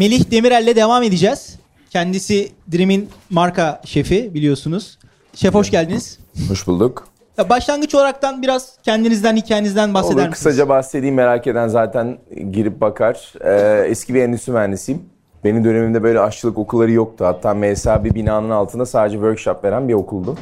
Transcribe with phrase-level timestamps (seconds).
[0.00, 1.58] Melih Demirel'le devam edeceğiz.
[1.90, 4.98] Kendisi Dream'in marka şefi biliyorsunuz.
[5.34, 6.18] Şef hoş geldiniz.
[6.48, 7.08] Hoş bulduk.
[7.38, 10.38] Ya başlangıç olaraktan biraz kendinizden, hikayenizden bahseder Olur misiniz?
[10.44, 12.18] kısaca bahsedeyim merak eden zaten
[12.50, 13.32] girip bakar.
[13.44, 15.02] Ee, eski bir endüstri mühendisiyim.
[15.44, 17.24] Benim dönemimde böyle aşçılık okulları yoktu.
[17.24, 20.38] Hatta MSA bir binanın altında sadece workshop veren bir okuldu.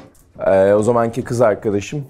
[0.47, 2.05] Ee, o zamanki kız arkadaşım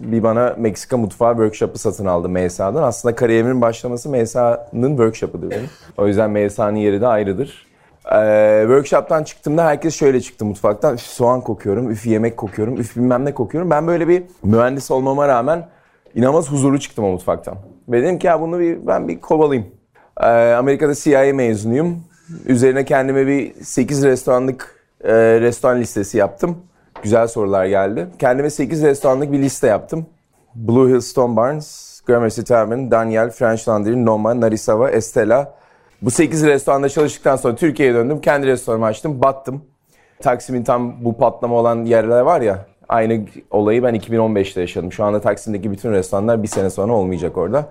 [0.00, 2.82] bir bana Meksika mutfağı workshop'ı satın aldı MSA'dan.
[2.82, 5.70] Aslında kariyerimin başlaması MSA'nın workshop'ıdır benim.
[5.96, 7.66] O yüzden MSA'nın yeri de ayrıdır.
[8.12, 10.94] Ee, workshop'tan çıktığımda herkes şöyle çıktı mutfaktan.
[10.94, 13.70] Üf soğan kokuyorum, üf yemek kokuyorum, üf bilmem ne kokuyorum.
[13.70, 15.68] Ben böyle bir mühendis olmama rağmen
[16.14, 17.56] inanılmaz huzurlu çıktım o mutfaktan.
[17.88, 19.70] Ve dedim ki ya bunu bir, ben bir kovalayayım.
[20.20, 22.04] Ee, Amerika'da CIA mezunuyum.
[22.46, 26.56] Üzerine kendime bir 8 restoranlık e, restoran listesi yaptım.
[27.02, 28.06] Güzel sorular geldi.
[28.18, 30.06] Kendime 8 restoranlık bir liste yaptım.
[30.54, 35.54] Blue Hill Stone Barns, Gramercy Tavern, Daniel, French Laundry, Noma, Narisava, Estela.
[36.02, 38.20] Bu 8 restoranda çalıştıktan sonra Türkiye'ye döndüm.
[38.20, 39.62] Kendi restoranımı açtım, battım.
[40.22, 44.92] Taksim'in tam bu patlama olan yerler var ya, aynı olayı ben 2015'te yaşadım.
[44.92, 47.66] Şu anda Taksim'deki bütün restoranlar bir sene sonra olmayacak orada.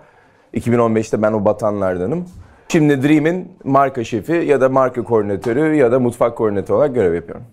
[0.54, 2.26] 2015'te ben o batanlardanım.
[2.70, 7.44] Şimdi Dream'in marka şefi ya da marka koordinatörü ya da mutfak koordinatörü olarak görev yapıyorum.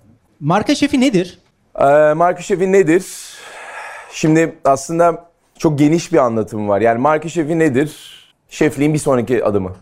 [0.40, 1.43] Marka şefi nedir?
[1.80, 3.06] Ee, şefi nedir?
[4.10, 5.24] Şimdi aslında
[5.58, 6.80] çok geniş bir anlatım var.
[6.80, 8.14] Yani marka şefi nedir?
[8.48, 9.72] Şefliğin bir sonraki adımı.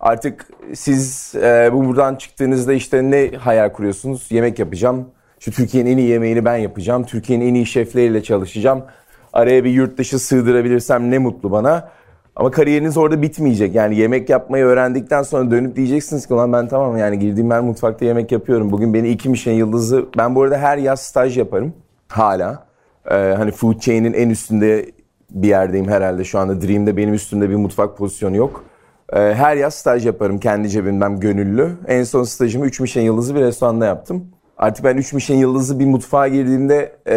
[0.00, 4.26] Artık siz e, bu buradan çıktığınızda işte ne hayal kuruyorsunuz?
[4.30, 5.08] Yemek yapacağım.
[5.40, 7.04] Şu Türkiye'nin en iyi yemeğini ben yapacağım.
[7.04, 8.84] Türkiye'nin en iyi şefleriyle çalışacağım.
[9.32, 11.88] Araya bir yurt dışı sığdırabilirsem ne mutlu bana.
[12.36, 13.74] Ama kariyeriniz orada bitmeyecek.
[13.74, 18.04] Yani yemek yapmayı öğrendikten sonra dönüp diyeceksiniz ki ulan ben tamam yani girdiğim her mutfakta
[18.04, 18.72] yemek yapıyorum.
[18.72, 20.06] Bugün beni iki Michelin yıldızı...
[20.18, 21.72] Ben bu arada her yaz staj yaparım.
[22.08, 22.66] Hala.
[23.10, 24.86] Ee, hani food chain'in en üstünde
[25.30, 26.24] bir yerdeyim herhalde.
[26.24, 28.64] Şu anda Dream'de benim üstümde bir mutfak pozisyonu yok.
[29.12, 31.70] Ee, her yaz staj yaparım kendi cebimden gönüllü.
[31.86, 34.26] En son stajımı 3 Michelin yıldızı bir restoranda yaptım.
[34.58, 37.16] Artık ben 3 Michelin yıldızı bir mutfağa girdiğimde e,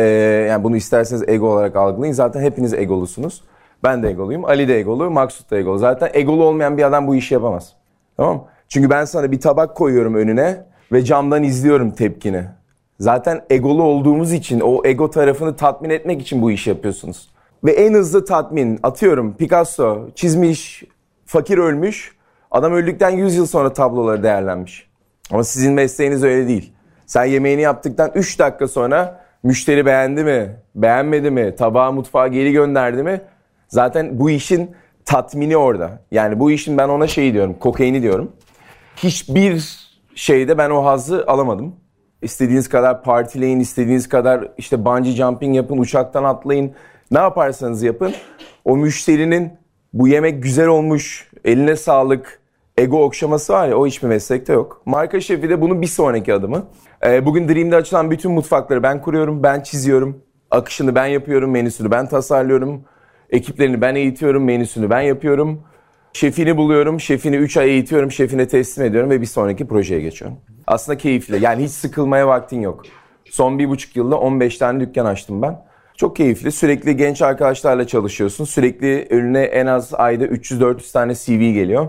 [0.49, 2.13] yani bunu isterseniz ego olarak algılayın.
[2.13, 3.43] Zaten hepiniz egolusunuz.
[3.83, 4.45] Ben de egoluyum.
[4.45, 5.11] Ali de egolu.
[5.11, 5.77] Maksut da egolu.
[5.77, 7.73] Zaten egolu olmayan bir adam bu işi yapamaz.
[8.17, 8.47] Tamam?
[8.69, 12.43] Çünkü ben sana bir tabak koyuyorum önüne ve camdan izliyorum tepkini.
[12.99, 17.29] Zaten egolu olduğumuz için o ego tarafını tatmin etmek için bu işi yapıyorsunuz.
[17.63, 20.83] Ve en hızlı tatmin atıyorum Picasso çizmiş,
[21.25, 22.17] fakir ölmüş.
[22.51, 24.87] Adam öldükten 100 yıl sonra tabloları değerlenmiş.
[25.31, 26.73] Ama sizin mesleğiniz öyle değil.
[27.05, 33.03] Sen yemeğini yaptıktan 3 dakika sonra müşteri beğendi mi, beğenmedi mi, tabağı mutfağa geri gönderdi
[33.03, 33.21] mi?
[33.67, 34.71] Zaten bu işin
[35.05, 36.01] tatmini orada.
[36.11, 38.31] Yani bu işin ben ona şeyi diyorum, kokaini diyorum.
[38.95, 39.79] Hiçbir
[40.15, 41.75] şeyde ben o hazzı alamadım.
[42.21, 46.71] İstediğiniz kadar partileyin, istediğiniz kadar işte bungee jumping yapın, uçaktan atlayın.
[47.11, 48.13] Ne yaparsanız yapın.
[48.65, 49.51] O müşterinin
[49.93, 52.39] bu yemek güzel olmuş, eline sağlık,
[52.77, 54.81] ego okşaması var ya o hiçbir meslekte yok.
[54.85, 56.67] Marka şefi de bunun bir sonraki adımı.
[57.05, 60.23] Ee, bugün Dream'de açılan bütün mutfakları ben kuruyorum, ben çiziyorum.
[60.51, 62.83] Akışını ben yapıyorum, menüsünü ben tasarlıyorum.
[63.29, 65.63] Ekiplerini ben eğitiyorum, menüsünü ben yapıyorum.
[66.13, 70.37] Şefini buluyorum, şefini 3 ay eğitiyorum, şefine teslim ediyorum ve bir sonraki projeye geçiyorum.
[70.67, 71.43] Aslında keyifli.
[71.43, 72.85] Yani hiç sıkılmaya vaktin yok.
[73.29, 75.61] Son bir buçuk yılda 15 tane dükkan açtım ben.
[75.97, 76.51] Çok keyifli.
[76.51, 78.45] Sürekli genç arkadaşlarla çalışıyorsun.
[78.45, 81.87] Sürekli önüne en az ayda 300-400 tane CV geliyor.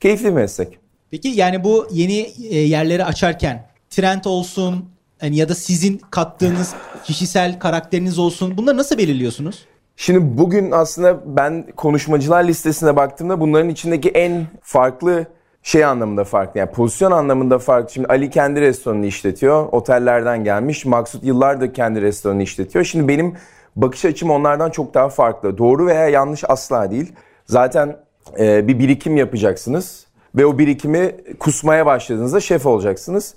[0.00, 0.78] Keyifli bir meslek.
[1.10, 2.18] Peki yani bu yeni
[2.50, 4.84] e, yerleri açarken trend olsun
[5.20, 6.74] hani ya da sizin kattığınız
[7.04, 9.66] kişisel karakteriniz olsun bunları nasıl belirliyorsunuz?
[10.00, 15.26] Şimdi bugün aslında ben konuşmacılar listesine baktığımda bunların içindeki en farklı
[15.62, 16.60] şey anlamında farklı.
[16.60, 17.92] Yani pozisyon anlamında farklı.
[17.92, 19.68] Şimdi Ali kendi restoranını işletiyor.
[19.72, 20.84] Otellerden gelmiş.
[20.84, 22.84] Maksut yıllardır kendi restoranını işletiyor.
[22.84, 23.34] Şimdi benim
[23.76, 25.58] bakış açım onlardan çok daha farklı.
[25.58, 27.12] Doğru veya yanlış asla değil.
[27.46, 27.96] Zaten
[28.38, 30.06] e, bir birikim yapacaksınız.
[30.34, 33.34] Ve o birikimi kusmaya başladığınızda şef olacaksınız.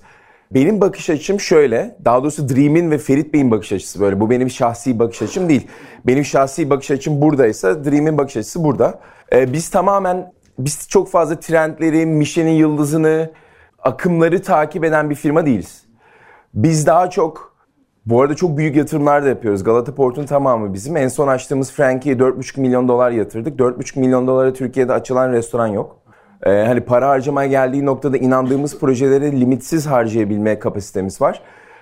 [0.53, 1.95] Benim bakış açım şöyle.
[2.05, 4.19] Daha doğrusu Dream'in ve Ferit Bey'in bakış açısı böyle.
[4.19, 5.67] Bu benim şahsi bakış açım değil.
[6.07, 8.99] Benim şahsi bakış açım buradaysa Dream'in bakış açısı burada.
[9.33, 13.31] Ee, biz tamamen biz çok fazla trendleri, Michelin yıldızını,
[13.79, 15.83] akımları takip eden bir firma değiliz.
[16.53, 17.53] Biz daha çok
[18.05, 19.63] bu arada çok büyük yatırımlar da yapıyoruz.
[19.63, 20.97] Galata Port'un tamamı bizim.
[20.97, 23.59] En son açtığımız Frankie'ye 4,5 milyon dolar yatırdık.
[23.59, 26.02] 4,5 milyon dolara Türkiye'de açılan restoran yok.
[26.45, 31.41] Ee, hani para harcamaya geldiği noktada inandığımız projeleri limitsiz harcayabilme kapasitemiz var.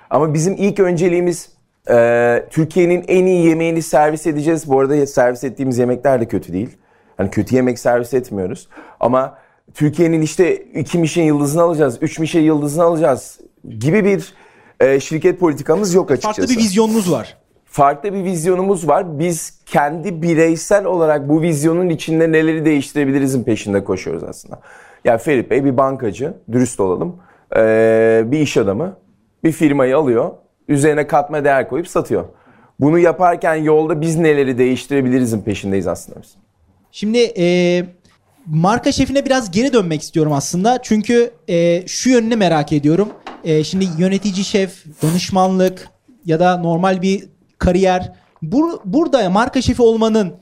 [0.10, 1.50] Ama bizim ilk önceliğimiz
[1.90, 4.70] e, Türkiye'nin en iyi yemeğini servis edeceğiz.
[4.70, 6.78] Bu arada servis ettiğimiz yemekler de kötü değil.
[7.18, 8.68] Hani kötü yemek servis etmiyoruz.
[9.00, 9.38] Ama
[9.74, 13.40] Türkiye'nin işte iki Michelin yıldızını alacağız, üç Michelin yıldızını alacağız
[13.80, 14.34] gibi bir
[14.80, 16.42] e, şirket politikamız yok açıkçası.
[16.42, 17.38] Farklı bir vizyonunuz var.
[17.72, 19.20] Farklı bir vizyonumuz var.
[19.20, 24.60] Biz kendi bireysel olarak bu vizyonun içinde neleri değiştirebilirizin peşinde koşuyoruz aslında.
[25.06, 27.16] Yani Ferit Bey bir bankacı, dürüst olalım.
[27.56, 28.98] Ee, bir iş adamı.
[29.44, 30.32] Bir firmayı alıyor,
[30.68, 32.26] üzerine katma değer koyup satıyor.
[32.80, 36.36] Bunu yaparken yolda biz neleri değiştirebilirizin peşindeyiz aslında biz.
[36.92, 37.86] Şimdi e,
[38.46, 40.80] marka şefine biraz geri dönmek istiyorum aslında.
[40.82, 43.10] Çünkü e, şu yönünü merak ediyorum.
[43.44, 45.90] E, şimdi yönetici şef, danışmanlık
[46.26, 47.32] ya da normal bir
[47.62, 48.14] kariyer.
[48.42, 50.34] Bur, burada marka şefi olmanın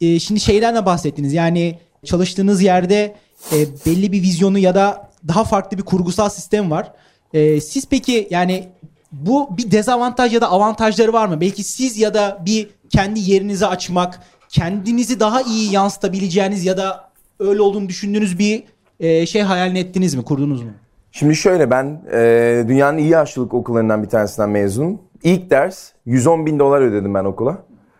[0.00, 1.32] e, şimdi şeyden de bahsettiniz.
[1.32, 3.14] Yani çalıştığınız yerde
[3.52, 6.92] e, belli bir vizyonu ya da daha farklı bir kurgusal sistem var.
[7.34, 8.68] E, siz peki yani
[9.12, 11.40] bu bir dezavantaj ya da avantajları var mı?
[11.40, 17.62] Belki siz ya da bir kendi yerinizi açmak, kendinizi daha iyi yansıtabileceğiniz ya da öyle
[17.62, 18.62] olduğunu düşündüğünüz bir
[19.00, 20.70] e, şey hayal ettiniz mi, kurdunuz mu?
[21.12, 25.00] Şimdi şöyle ben e, dünyanın iyi aşçılık okullarından bir tanesinden mezunum.
[25.22, 27.58] İlk ders 110 bin dolar ödedim ben okula.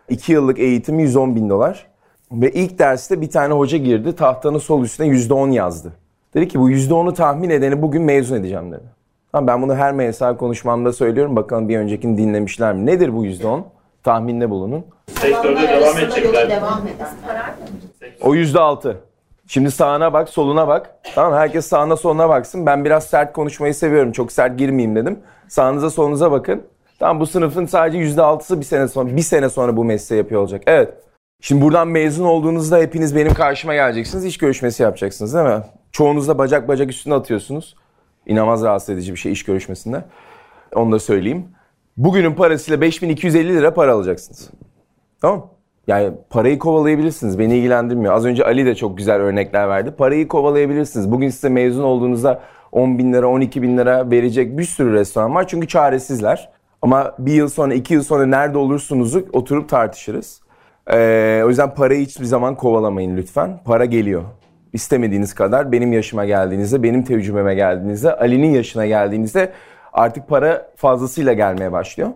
[0.09, 1.87] 2 yıllık eğitim 110 bin dolar.
[2.33, 5.93] Ve ilk derste bir tane hoca girdi tahtanın sol üstüne %10 yazdı.
[6.35, 8.85] Dedi ki bu %10'u tahmin edeni bugün mezun edeceğim dedi.
[9.33, 11.37] Tamam, ben bunu her MSA konuşmamda söylüyorum.
[11.37, 12.87] Bakalım bir öncekini dinlemişler mi?
[12.87, 13.63] Nedir bu %10?
[14.03, 14.85] Tahminde bulunun.
[15.07, 16.51] Sektörde devam edecekler.
[16.51, 16.81] Devam.
[18.23, 18.95] O %6.
[19.47, 20.97] Şimdi sağına bak, soluna bak.
[21.15, 22.67] Tamam herkes sağına soluna baksın.
[22.67, 24.13] Ben biraz sert konuşmayı seviyorum.
[24.13, 25.19] Çok sert girmeyeyim dedim.
[25.49, 26.63] Sağınıza solunuza bakın.
[27.03, 30.63] Tamam bu sınıfın sadece %6'sı bir sene sonra bir sene sonra bu mesleği yapıyor olacak.
[30.67, 30.95] Evet.
[31.41, 34.25] Şimdi buradan mezun olduğunuzda hepiniz benim karşıma geleceksiniz.
[34.25, 35.63] İş görüşmesi yapacaksınız değil mi?
[35.93, 37.75] Çoğunuz da bacak bacak üstüne atıyorsunuz.
[38.27, 40.05] İnanılmaz rahatsız edici bir şey iş görüşmesinde.
[40.75, 41.49] Onu da söyleyeyim.
[41.97, 44.51] Bugünün parasıyla 5250 lira para alacaksınız.
[45.21, 45.51] Tamam
[45.87, 47.39] Yani parayı kovalayabilirsiniz.
[47.39, 48.15] Beni ilgilendirmiyor.
[48.15, 49.91] Az önce Ali de çok güzel örnekler verdi.
[49.91, 51.11] Parayı kovalayabilirsiniz.
[51.11, 55.49] Bugün size mezun olduğunuzda 10 bin lira, 12 bin lira verecek bir sürü restoran var.
[55.49, 56.52] Çünkü çaresizler.
[56.83, 60.41] Ama bir yıl sonra, iki yıl sonra nerede olursunuzu oturup tartışırız.
[60.93, 63.61] Ee, o yüzden parayı hiçbir zaman kovalamayın lütfen.
[63.65, 64.23] Para geliyor.
[64.73, 69.53] İstemediğiniz kadar benim yaşıma geldiğinizde, benim tecrübeme geldiğinizde, Ali'nin yaşına geldiğinizde
[69.93, 72.11] artık para fazlasıyla gelmeye başlıyor.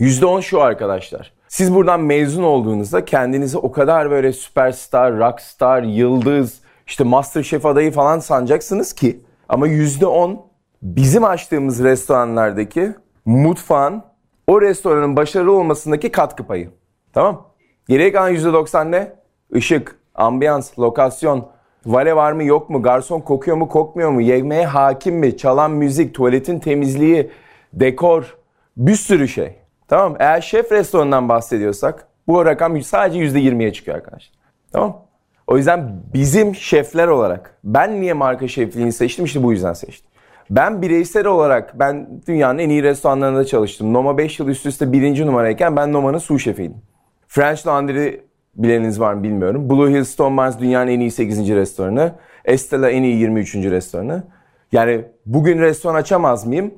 [0.00, 1.32] %10 şu arkadaşlar.
[1.48, 8.18] Siz buradan mezun olduğunuzda kendinizi o kadar böyle süperstar, rockstar, yıldız, işte masterchef adayı falan
[8.18, 10.36] sanacaksınız ki ama %10
[10.82, 12.92] bizim açtığımız restoranlardaki
[13.24, 14.02] mutfağın
[14.46, 16.70] o restoranın başarılı olmasındaki katkı payı.
[17.12, 17.48] Tamam?
[17.88, 19.12] Geriye kalan %90 ne?
[19.54, 21.48] Işık, ambiyans, lokasyon,
[21.86, 26.14] vale var mı yok mu, garson kokuyor mu kokmuyor mu, yemeğe hakim mi, çalan müzik,
[26.14, 27.30] tuvaletin temizliği,
[27.72, 28.36] dekor,
[28.76, 29.58] bir sürü şey.
[29.88, 34.32] Tamam Eğer şef restoranından bahsediyorsak bu rakam sadece %20'ye çıkıyor arkadaşlar.
[34.72, 35.02] Tamam
[35.46, 40.11] O yüzden bizim şefler olarak ben niye marka şefliğini seçtim işte bu yüzden seçtim.
[40.52, 43.92] Ben bireysel olarak ben dünyanın en iyi restoranlarında çalıştım.
[43.92, 46.76] Noma 5 yıl üst üste birinci numarayken ben Noma'nın su şefiydim.
[47.28, 48.20] French Laundry
[48.56, 49.70] bileniniz var mı bilmiyorum.
[49.70, 51.48] Blue Hill Stone Barns dünyanın en iyi 8.
[51.48, 52.12] restoranı.
[52.44, 53.54] Estela en iyi 23.
[53.54, 54.22] restoranı.
[54.72, 56.74] Yani bugün restoran açamaz mıyım?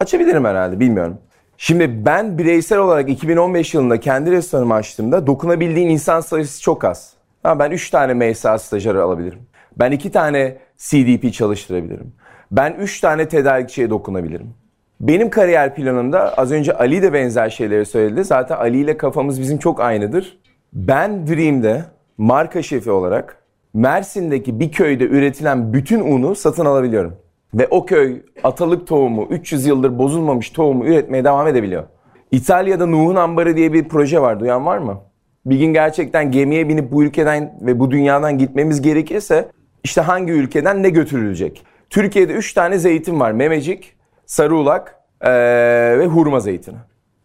[0.00, 1.18] Açabilirim herhalde bilmiyorum.
[1.56, 7.14] Şimdi ben bireysel olarak 2015 yılında kendi restoranımı açtığımda dokunabildiğin insan sayısı çok az.
[7.42, 9.38] Ha, ben 3 tane MSA stajyeri alabilirim.
[9.76, 12.12] Ben 2 tane CDP çalıştırabilirim.
[12.52, 14.54] Ben 3 tane tedarikçiye dokunabilirim.
[15.00, 18.24] Benim kariyer planımda az önce Ali de benzer şeyleri söyledi.
[18.24, 20.38] Zaten Ali ile kafamız bizim çok aynıdır.
[20.72, 21.84] Ben Dream'de
[22.18, 23.36] marka şefi olarak
[23.74, 27.16] Mersin'deki bir köyde üretilen bütün unu satın alabiliyorum.
[27.54, 31.84] Ve o köy atalık tohumu, 300 yıldır bozulmamış tohumu üretmeye devam edebiliyor.
[32.30, 34.40] İtalya'da Nuh'un Ambarı diye bir proje var.
[34.40, 35.00] Duyan var mı?
[35.46, 39.48] Bir gün gerçekten gemiye binip bu ülkeden ve bu dünyadan gitmemiz gerekirse
[39.84, 41.64] işte hangi ülkeden ne götürülecek?
[41.92, 43.32] Türkiye'de 3 tane zeytin var.
[43.32, 43.94] Memecik,
[44.26, 45.30] Sarıulak ee,
[45.98, 46.76] ve hurma zeytini.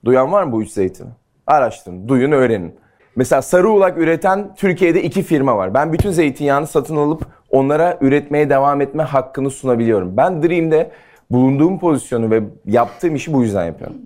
[0.06, 1.08] Duyan var mı bu üç zeytini?
[1.48, 2.76] Araştırın, duyun, öğrenin.
[3.16, 5.74] Mesela Sarıulak üreten Türkiye'de iki firma var.
[5.74, 10.18] Ben bütün zeytinyağını satın alıp onlara üretmeye devam etme hakkını sunabiliyorum.
[10.18, 10.92] Ben Dream'de
[11.32, 13.98] bulunduğum pozisyonu ve yaptığım işi bu yüzden yapıyorum.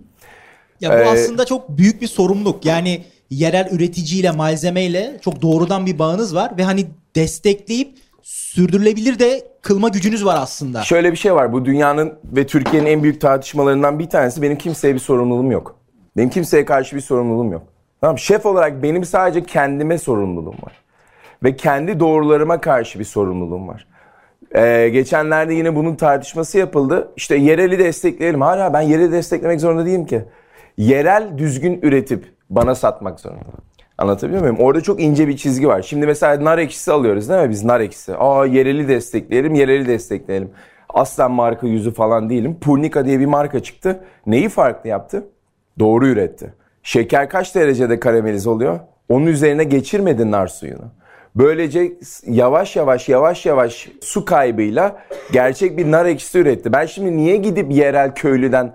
[0.80, 2.64] Ya bu ee, aslında çok büyük bir sorumluluk.
[2.64, 7.98] Yani yerel üreticiyle, malzemeyle çok doğrudan bir bağınız var ve hani destekleyip
[8.32, 10.82] sürdürülebilir de kılma gücünüz var aslında.
[10.82, 11.52] Şöyle bir şey var.
[11.52, 15.76] Bu dünyanın ve Türkiye'nin en büyük tartışmalarından bir tanesi benim kimseye bir sorumluluğum yok.
[16.16, 17.62] Benim kimseye karşı bir sorumluluğum yok.
[18.00, 20.72] Tamam şef olarak benim sadece kendime sorumluluğum var.
[21.44, 23.86] Ve kendi doğrularıma karşı bir sorumluluğum var.
[24.54, 27.12] Ee, geçenlerde yine bunun tartışması yapıldı.
[27.16, 28.40] İşte yereli destekleyelim.
[28.40, 30.24] Hala ben yereli desteklemek zorunda değilim ki.
[30.76, 33.71] Yerel düzgün üretip bana satmak zorunda.
[34.02, 34.56] Anlatabiliyor muyum?
[34.60, 35.82] Orada çok ince bir çizgi var.
[35.82, 37.50] Şimdi mesela nar ekşisi alıyoruz değil mi?
[37.50, 38.16] Biz nar ekşisi.
[38.16, 40.50] Aa yereli destekleyelim, yereli destekleyelim.
[40.88, 42.56] Aslen marka yüzü falan değilim.
[42.60, 44.00] Purnika diye bir marka çıktı.
[44.26, 45.26] Neyi farklı yaptı?
[45.78, 46.54] Doğru üretti.
[46.82, 48.80] Şeker kaç derecede karamelize oluyor?
[49.08, 50.84] Onun üzerine geçirmedin nar suyunu.
[51.36, 51.92] Böylece
[52.26, 54.96] yavaş yavaş yavaş yavaş su kaybıyla
[55.32, 56.72] gerçek bir nar ekşisi üretti.
[56.72, 58.72] Ben şimdi niye gidip yerel köylüden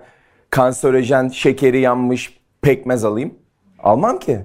[0.50, 3.34] kanserojen, şekeri yanmış pekmez alayım?
[3.78, 4.38] Almam ki.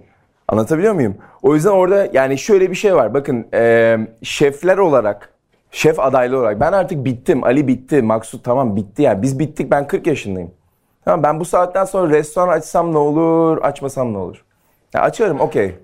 [0.54, 1.16] Anlatabiliyor muyum?
[1.42, 3.14] O yüzden orada yani şöyle bir şey var.
[3.14, 5.30] Bakın e, şefler olarak,
[5.72, 7.44] şef adaylı olarak ben artık bittim.
[7.44, 9.12] Ali bitti, Maksut tamam bitti ya.
[9.12, 9.22] Yani.
[9.22, 10.52] Biz bittik ben 40 yaşındayım.
[11.06, 14.44] Tamam ben bu saatten sonra restoran açsam ne olur, açmasam ne olur?
[14.94, 15.76] Ya açarım okey.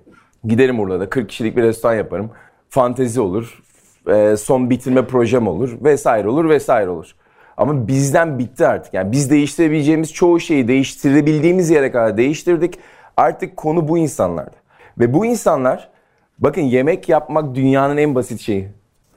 [0.44, 2.30] Giderim Urla'da 40 kişilik bir restoran yaparım.
[2.68, 3.62] Fantezi olur,
[4.08, 7.14] e, son bitirme projem olur vesaire olur vesaire olur.
[7.56, 8.94] Ama bizden bitti artık.
[8.94, 12.78] Yani biz değiştirebileceğimiz çoğu şeyi değiştirebildiğimiz yere kadar değiştirdik.
[13.16, 14.59] Artık konu bu insanlarda.
[15.00, 15.88] Ve bu insanlar
[16.38, 18.68] bakın yemek yapmak dünyanın en basit şeyi.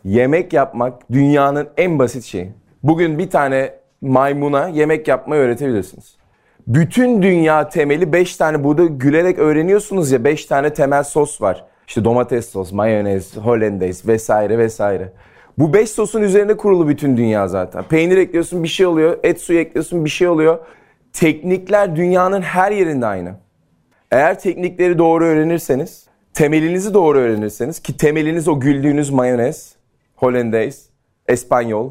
[0.03, 2.51] Yemek yapmak dünyanın en basit şeyi.
[2.83, 6.15] Bugün bir tane maymuna yemek yapmayı öğretebilirsiniz.
[6.67, 11.65] Bütün dünya temeli 5 tane burada gülerek öğreniyorsunuz ya 5 tane temel sos var.
[11.87, 15.09] İşte domates sos, mayonez, hollandaise vesaire vesaire.
[15.57, 17.83] Bu 5 sosun üzerinde kurulu bütün dünya zaten.
[17.83, 20.59] Peynir ekliyorsun bir şey oluyor, et suyu ekliyorsun bir şey oluyor.
[21.13, 23.42] Teknikler dünyanın her yerinde aynı.
[24.13, 29.75] Eğer teknikleri doğru öğrenirseniz, temelinizi doğru öğrenirseniz ki temeliniz o güldüğünüz mayonez,
[30.15, 30.81] hollandaise,
[31.27, 31.89] espanyol.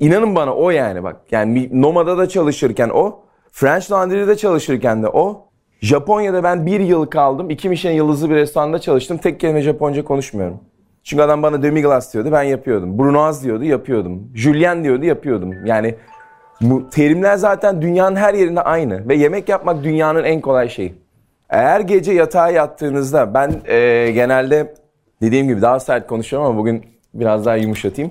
[0.00, 1.16] İnanın bana o yani bak.
[1.30, 3.20] Yani Noma'da da çalışırken o,
[3.52, 5.48] French Laundry'de çalışırken de o.
[5.80, 7.50] Japonya'da ben bir yıl kaldım.
[7.50, 9.18] iki Michelin yıldızlı bir restoranda çalıştım.
[9.18, 10.60] Tek kelime Japonca konuşmuyorum.
[11.04, 12.98] Çünkü adam bana demi glace diyordu ben yapıyordum.
[12.98, 14.30] Brunoise diyordu yapıyordum.
[14.34, 15.66] Julien diyordu yapıyordum.
[15.66, 15.94] Yani
[16.60, 19.08] bu terimler zaten dünyanın her yerinde aynı.
[19.08, 21.01] Ve yemek yapmak dünyanın en kolay şeyi.
[21.52, 24.74] Eğer gece yatağa yattığınızda ben e, genelde
[25.22, 28.10] dediğim gibi daha sert konuşuyorum ama bugün biraz daha yumuşatayım.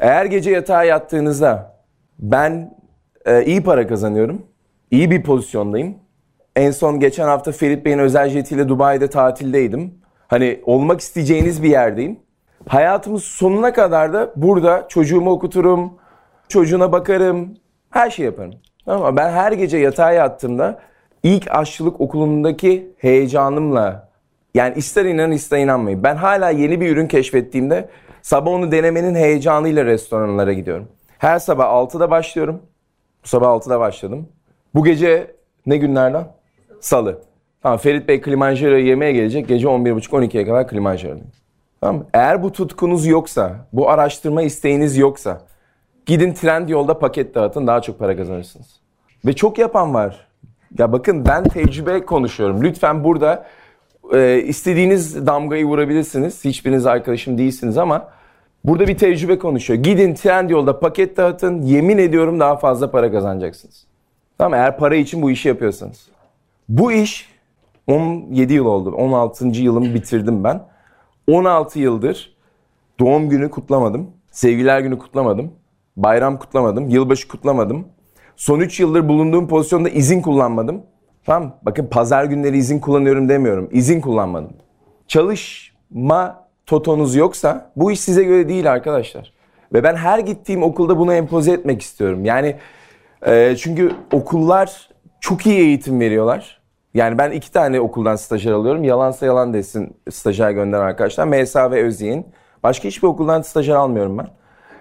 [0.00, 1.76] Eğer gece yatağa yattığınızda
[2.18, 2.74] ben
[3.26, 4.42] e, iyi para kazanıyorum.
[4.90, 5.94] iyi bir pozisyondayım.
[6.56, 9.94] En son geçen hafta Ferit Bey'in özel jetiyle Dubai'de tatildeydim.
[10.28, 12.20] Hani olmak isteyeceğiniz bir yerdeyim.
[12.68, 15.92] Hayatımın sonuna kadar da burada çocuğumu okuturum,
[16.48, 17.54] çocuğuna bakarım,
[17.90, 18.54] her şey yaparım.
[18.86, 20.78] Ama ben her gece yatağa yattığımda
[21.22, 24.08] ilk aşçılık okulundaki heyecanımla
[24.54, 26.02] yani ister inanın ister inanmayın.
[26.02, 27.88] Ben hala yeni bir ürün keşfettiğimde
[28.22, 30.88] sabah onu denemenin heyecanıyla restoranlara gidiyorum.
[31.18, 32.62] Her sabah 6'da başlıyorum.
[33.24, 34.28] Bu sabah 6'da başladım.
[34.74, 35.34] Bu gece
[35.66, 36.26] ne günlerden?
[36.80, 37.22] Salı.
[37.62, 39.48] Tamam Ferit Bey Kilimanjaro'ya yemeğe gelecek.
[39.48, 41.30] Gece 11.30-12'ye kadar Kilimanjaro'dayım.
[41.80, 45.40] Tamam Eğer bu tutkunuz yoksa, bu araştırma isteğiniz yoksa
[46.06, 48.80] gidin trend yolda paket dağıtın daha çok para kazanırsınız.
[49.26, 50.31] Ve çok yapan var.
[50.78, 52.62] Ya bakın ben tecrübe konuşuyorum.
[52.62, 53.46] Lütfen burada
[54.12, 56.44] e, istediğiniz damgayı vurabilirsiniz.
[56.44, 58.08] Hiçbiriniz arkadaşım değilsiniz ama
[58.64, 59.82] burada bir tecrübe konuşuyor.
[59.82, 61.62] Gidin trend yolda paket dağıtın.
[61.62, 63.86] Yemin ediyorum daha fazla para kazanacaksınız.
[64.38, 66.08] Tamam Eğer para için bu işi yapıyorsanız.
[66.68, 67.32] Bu iş
[67.86, 68.90] 17 yıl oldu.
[68.90, 69.46] 16.
[69.46, 70.62] yılımı bitirdim ben.
[71.30, 72.36] 16 yıldır
[73.00, 74.10] doğum günü kutlamadım.
[74.30, 75.52] Sevgiler günü kutlamadım.
[75.96, 76.88] Bayram kutlamadım.
[76.88, 77.86] Yılbaşı kutlamadım.
[78.36, 80.82] Son 3 yıldır bulunduğum pozisyonda izin kullanmadım.
[81.26, 83.68] Tamam Bakın pazar günleri izin kullanıyorum demiyorum.
[83.72, 84.52] İzin kullanmadım.
[85.08, 89.32] Çalışma totonuz yoksa bu iş size göre değil arkadaşlar.
[89.72, 92.24] Ve ben her gittiğim okulda bunu empoze etmek istiyorum.
[92.24, 92.56] Yani
[93.26, 94.88] e, çünkü okullar
[95.20, 96.62] çok iyi eğitim veriyorlar.
[96.94, 98.84] Yani ben iki tane okuldan stajyer alıyorum.
[98.84, 101.26] Yalansa yalan desin stajyer gönderen arkadaşlar.
[101.26, 102.26] MSA ve Özyeğin.
[102.62, 104.28] Başka hiçbir okuldan stajyer almıyorum ben.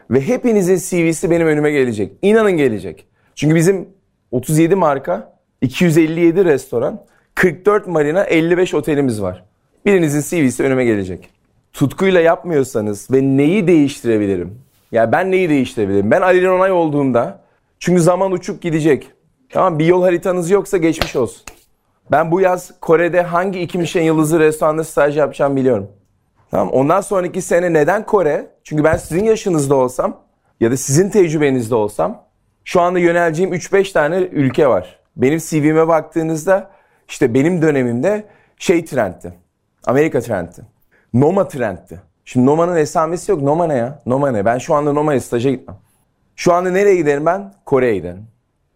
[0.10, 2.14] Ve hepinizin CV'si benim önüme gelecek.
[2.22, 3.08] İnanın gelecek.
[3.42, 3.90] Çünkü bizim
[4.32, 7.06] 37 marka, 257 restoran,
[7.36, 9.44] 44 marina, 55 otelimiz var.
[9.86, 11.30] Birinizin CV'si önüme gelecek.
[11.74, 14.48] Tutkuyla yapmıyorsanız ve neyi değiştirebilirim?
[14.92, 16.12] Ya yani ben neyi değiştirebilirim?
[16.12, 17.40] Ben Ali Ronay olduğumda
[17.80, 19.12] çünkü zaman uçup gidecek.
[19.50, 21.44] Tamam bir yol haritanız yoksa geçmiş olsun.
[22.12, 25.92] Ben bu yaz Kore'de hangi iki Michelin yıldızlı restoranda staj yapacağım biliyorum.
[26.52, 28.48] Tamam Ondan sonraki sene neden Kore?
[28.64, 30.20] Çünkü ben sizin yaşınızda olsam
[30.60, 32.31] ya da sizin tecrübenizde olsam
[32.66, 35.00] şu anda yöneleceğim 3-5 tane ülke var.
[35.16, 36.72] Benim CV'me baktığınızda
[37.08, 38.24] işte benim dönemimde
[38.58, 39.34] şey trendti.
[39.86, 40.62] Amerika trendti.
[41.14, 42.02] Noma trendti.
[42.26, 43.42] Şimdi Noma'nın esamesi yok.
[43.42, 44.02] Noma ne ya?
[44.06, 44.46] Noma ne?
[44.46, 45.78] Ben şu anda Noma'ya staja gitmem.
[46.36, 47.54] Şu anda nereye giderim ben?
[47.66, 48.28] Kore'ye giderim.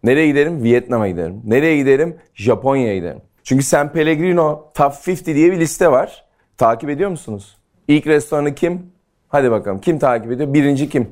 [0.04, 0.62] Nereye giderim?
[0.62, 1.42] Vietnam'a giderim.
[1.44, 2.16] Nereye giderim?
[2.34, 3.20] Japonya'ya giderim.
[3.44, 6.24] Çünkü San Pellegrino Top 50 diye bir liste var.
[6.58, 7.56] Takip ediyor musunuz?
[7.88, 8.92] İlk restoranı kim?
[9.28, 10.54] Hadi bakalım kim takip ediyor?
[10.54, 11.08] Birinci kim?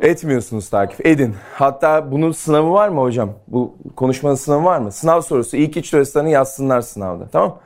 [0.00, 1.06] Etmiyorsunuz takip.
[1.06, 1.34] Edin.
[1.54, 3.30] Hatta bunun sınavı var mı hocam?
[3.48, 4.92] Bu konuşmanın sınavı var mı?
[4.92, 5.56] Sınav sorusu.
[5.56, 7.28] İlk üç restoranı yazsınlar sınavda.
[7.28, 7.58] Tamam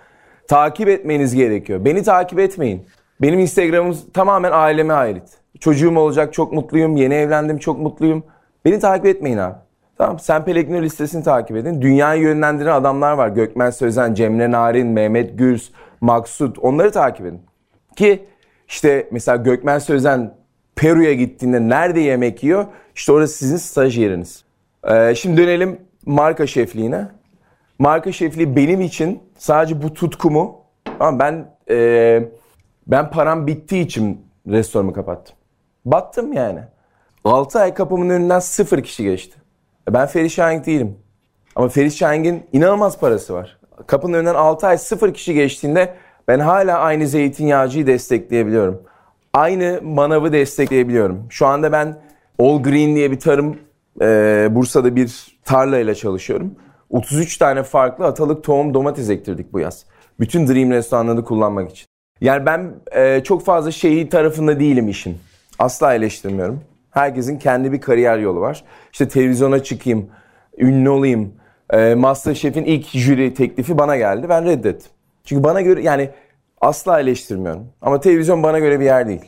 [0.48, 1.84] Takip etmeniz gerekiyor.
[1.84, 2.86] Beni takip etmeyin.
[3.22, 5.22] Benim Instagram'ım tamamen aileme ait.
[5.60, 6.96] Çocuğum olacak çok mutluyum.
[6.96, 8.24] Yeni evlendim çok mutluyum.
[8.64, 9.54] Beni takip etmeyin abi.
[9.98, 11.82] Tamam Sen Pellegrino listesini takip edin.
[11.82, 13.28] Dünyayı yönlendiren adamlar var.
[13.28, 16.58] Gökmen Sözen, Cemre Narin, Mehmet Gürs, Maksut.
[16.58, 17.42] Onları takip edin.
[17.96, 18.24] Ki
[18.68, 20.34] İşte mesela Gökmen Sözen
[20.76, 22.66] Peru'ya gittiğinde nerede yemek yiyor?
[22.94, 24.44] İşte orası sizin staj yeriniz.
[24.84, 27.08] Ee, şimdi dönelim marka şefliğine.
[27.78, 30.60] Marka şefliği benim için sadece bu tutkumu
[31.00, 32.22] ama ben e,
[32.86, 35.36] ben param bittiği için restoranımı kapattım.
[35.84, 36.60] Battım yani.
[37.24, 39.36] 6 ay kapımın önünden sıfır kişi geçti.
[39.90, 40.98] Ben Ferit Şahin değilim.
[41.56, 43.58] Ama Ferit Şahin'in inanılmaz parası var.
[43.86, 45.94] Kapının önünden 6 ay sıfır kişi geçtiğinde
[46.28, 48.82] ben hala aynı zeytinyağcıyı destekleyebiliyorum.
[49.34, 51.26] Aynı manavı destekleyebiliyorum.
[51.30, 52.00] Şu anda ben
[52.38, 53.58] All Green diye bir tarım
[54.00, 56.54] e, Bursa'da bir tarlayla çalışıyorum.
[56.90, 59.86] 33 tane farklı atalık tohum domates ektirdik bu yaz.
[60.20, 61.86] Bütün Dream restoranlarını kullanmak için.
[62.20, 65.18] Yani ben e, çok fazla şeyi tarafında değilim işin.
[65.58, 66.60] Asla eleştirmiyorum.
[66.90, 68.64] Herkesin kendi bir kariyer yolu var.
[68.92, 70.06] İşte televizyona çıkayım,
[70.58, 71.32] ünlü olayım.
[71.70, 74.26] E, Masterchef'in ilk jüri teklifi bana geldi.
[74.28, 74.90] Ben reddettim.
[75.24, 76.10] Çünkü bana göre yani
[76.62, 77.66] asla eleştirmiyorum.
[77.83, 79.25] Ama televizyon bana göre bir yer değil.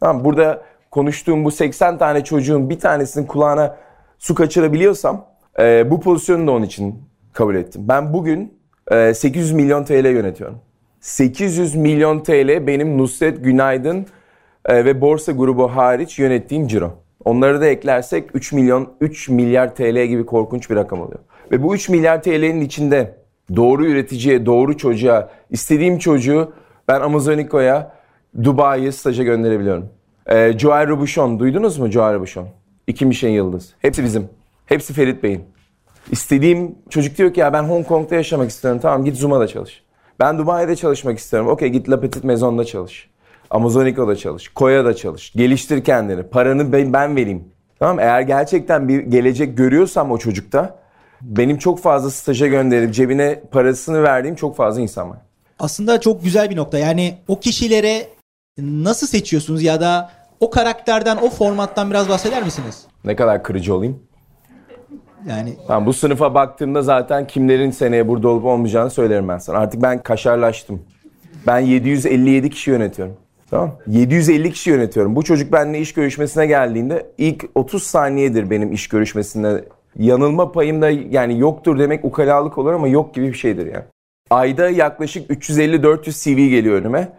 [0.00, 3.76] Tamam burada konuştuğum bu 80 tane çocuğun bir tanesinin kulağına
[4.18, 5.26] su kaçırabiliyorsam
[5.58, 7.02] e, bu pozisyonu da onun için
[7.32, 7.82] kabul ettim.
[7.88, 8.58] Ben bugün
[8.90, 10.58] e, 800 milyon TL yönetiyorum.
[11.00, 14.06] 800 milyon TL benim Nusret Günaydın
[14.64, 16.92] e, ve borsa grubu hariç yönettiğim ciro.
[17.24, 21.20] Onları da eklersek 3 milyon 3 milyar TL gibi korkunç bir rakam oluyor.
[21.52, 23.14] Ve bu 3 milyar TL'nin içinde
[23.56, 26.52] doğru üreticiye, doğru çocuğa, istediğim çocuğu
[26.88, 27.92] ben Amazoniko'ya,
[28.44, 29.88] Dubai'ye staja gönderebiliyorum.
[30.26, 32.48] E, Joel Robuchon, duydunuz mu Joel Robuchon?
[32.86, 33.74] İki Michelin yıldız.
[33.78, 34.28] Hepsi bizim.
[34.66, 35.44] Hepsi Ferit Bey'in.
[36.10, 38.80] İstediğim çocuk diyor ki ya ben Hong Kong'da yaşamak istiyorum.
[38.82, 39.82] Tamam git Zuma'da çalış.
[40.20, 41.48] Ben Dubai'de çalışmak istiyorum.
[41.48, 43.10] Okey git La Petite Maison'da çalış.
[43.50, 44.48] Amazonico'da çalış.
[44.48, 45.32] Koya'da çalış.
[45.32, 46.22] Geliştir kendini.
[46.22, 47.44] Paranı ben, ben vereyim.
[47.78, 50.78] Tamam Eğer gerçekten bir gelecek görüyorsam o çocukta
[51.22, 55.18] benim çok fazla staja gönderip cebine parasını verdiğim çok fazla insan var.
[55.58, 56.78] Aslında çok güzel bir nokta.
[56.78, 58.06] Yani o kişilere
[58.58, 60.10] nasıl seçiyorsunuz ya da
[60.40, 62.84] o karakterden, o formattan biraz bahseder misiniz?
[63.04, 64.02] Ne kadar kırıcı olayım.
[65.28, 69.58] Yani Tamam, bu sınıfa baktığımda zaten kimlerin seneye burada olup olmayacağını söylerim ben sana.
[69.58, 70.82] Artık ben kaşarlaştım.
[71.46, 73.16] Ben 757 kişi yönetiyorum.
[73.50, 75.16] Tamam 750 kişi yönetiyorum.
[75.16, 79.64] Bu çocuk benimle iş görüşmesine geldiğinde ilk 30 saniyedir benim iş görüşmesinde.
[79.98, 83.84] Yanılma payım da yani yoktur demek ukalalık olur ama yok gibi bir şeydir yani.
[84.30, 87.12] Ayda yaklaşık 350-400 CV geliyor önüme.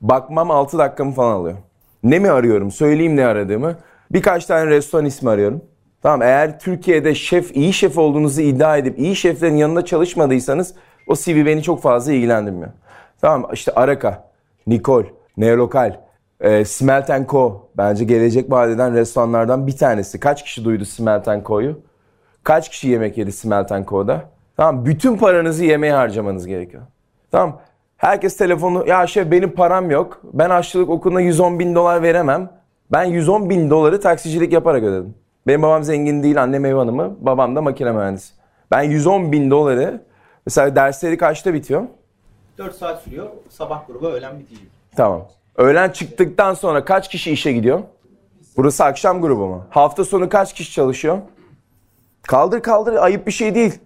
[0.00, 1.56] Bakmam 6 dakikamı falan alıyor.
[2.02, 2.70] Ne mi arıyorum?
[2.70, 3.76] Söyleyeyim ne aradığımı.
[4.10, 5.62] Birkaç tane restoran ismi arıyorum.
[6.02, 10.74] Tamam eğer Türkiye'de şef, iyi şef olduğunuzu iddia edip iyi şeflerin yanında çalışmadıysanız
[11.06, 12.70] o CV beni çok fazla ilgilendirmiyor.
[13.20, 14.30] Tamam işte Araka,
[14.66, 15.04] Nikol,
[15.36, 15.96] Neolokal,
[16.40, 17.68] e, Smelt Co.
[17.76, 20.20] Bence gelecek vadeden restoranlardan bir tanesi.
[20.20, 21.80] Kaç kişi duydu Smelt Co'yu?
[22.44, 24.24] Kaç kişi yemek yedi Smelt Co'da?
[24.60, 26.82] Tamam bütün paranızı yemeğe harcamanız gerekiyor.
[27.30, 27.60] Tamam
[27.96, 30.20] herkes telefonu ya şef benim param yok.
[30.32, 32.50] Ben aşçılık okuluna 110 bin dolar veremem.
[32.92, 35.14] Ben 110 bin doları taksicilik yaparak ödedim.
[35.46, 38.34] Benim babam zengin değil, annem ev hanımı, babam da makine mühendisi.
[38.70, 40.02] Ben 110 bin doları,
[40.46, 41.82] mesela dersleri kaçta bitiyor?
[42.58, 43.26] 4 saat sürüyor.
[43.48, 44.60] Sabah grubu öğlen bitiyor.
[44.96, 45.28] Tamam.
[45.56, 47.80] Öğlen çıktıktan sonra kaç kişi işe gidiyor?
[48.56, 49.64] Burası akşam grubu mu?
[49.70, 51.18] Hafta sonu kaç kişi çalışıyor?
[52.22, 53.80] Kaldır kaldır ayıp bir şey değil.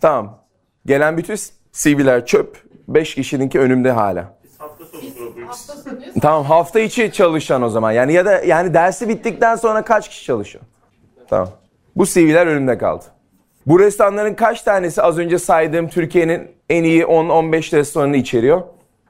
[0.00, 0.38] Tamam.
[0.86, 1.36] Gelen bütün
[1.72, 2.66] CV'ler çöp.
[2.88, 4.36] 5 kişininki önümde hala.
[6.20, 7.92] Tamam hafta içi çalışan o zaman.
[7.92, 10.64] Yani ya da yani dersi bittikten sonra kaç kişi çalışıyor?
[11.28, 11.48] Tamam.
[11.96, 13.04] Bu CV'ler önümde kaldı.
[13.66, 18.62] Bu restoranların kaç tanesi az önce saydığım Türkiye'nin en iyi 10-15 restoranını içeriyor?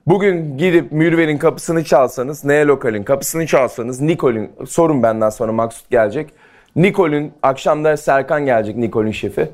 [0.06, 6.30] Bugün gidip Mürver'in kapısını çalsanız, Neye Lokal'in kapısını çalsanız, Nikol'ün, sorun benden sonra Maksut gelecek.
[6.76, 9.48] Nikol'ün, akşamda Serkan gelecek Nikol'ün şefi.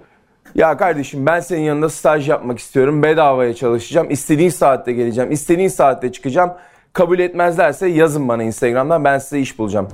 [0.55, 3.03] Ya kardeşim ben senin yanında staj yapmak istiyorum.
[3.03, 4.11] Bedavaya çalışacağım.
[4.11, 5.31] İstediğin saatte geleceğim.
[5.31, 6.53] istediğin saatte çıkacağım.
[6.93, 9.88] Kabul etmezlerse yazın bana Instagram'dan ben size iş bulacağım.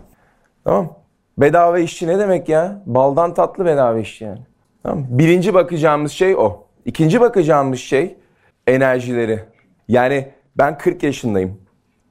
[0.65, 0.97] Tamam.
[1.39, 2.83] Bedava işçi ne demek ya?
[2.87, 4.41] Baldan tatlı bedava işçi yani.
[4.83, 5.07] Tamam.
[5.11, 6.67] Birinci bakacağımız şey o.
[6.85, 8.17] İkinci bakacağımız şey
[8.67, 9.41] enerjileri.
[9.89, 11.61] Yani ben 40 yaşındayım.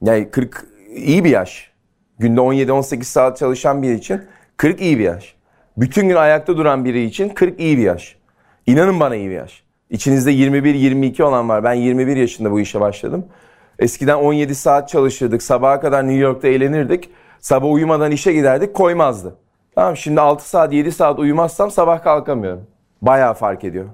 [0.01, 1.71] Yani 40 iyi bir yaş.
[2.19, 4.21] Günde 17-18 saat çalışan biri için
[4.57, 5.35] 40 iyi bir yaş.
[5.77, 8.16] Bütün gün ayakta duran biri için 40 iyi bir yaş.
[8.67, 9.63] İnanın bana iyi bir yaş.
[9.89, 11.63] İçinizde 21-22 olan var.
[11.63, 13.25] Ben 21 yaşında bu işe başladım.
[13.79, 15.43] Eskiden 17 saat çalışırdık.
[15.43, 17.09] Sabaha kadar New York'ta eğlenirdik.
[17.39, 19.35] Sabah uyumadan işe giderdik koymazdı.
[19.75, 22.67] Tamam şimdi 6 saat 7 saat uyumazsam sabah kalkamıyorum.
[23.01, 23.85] Bayağı fark ediyor.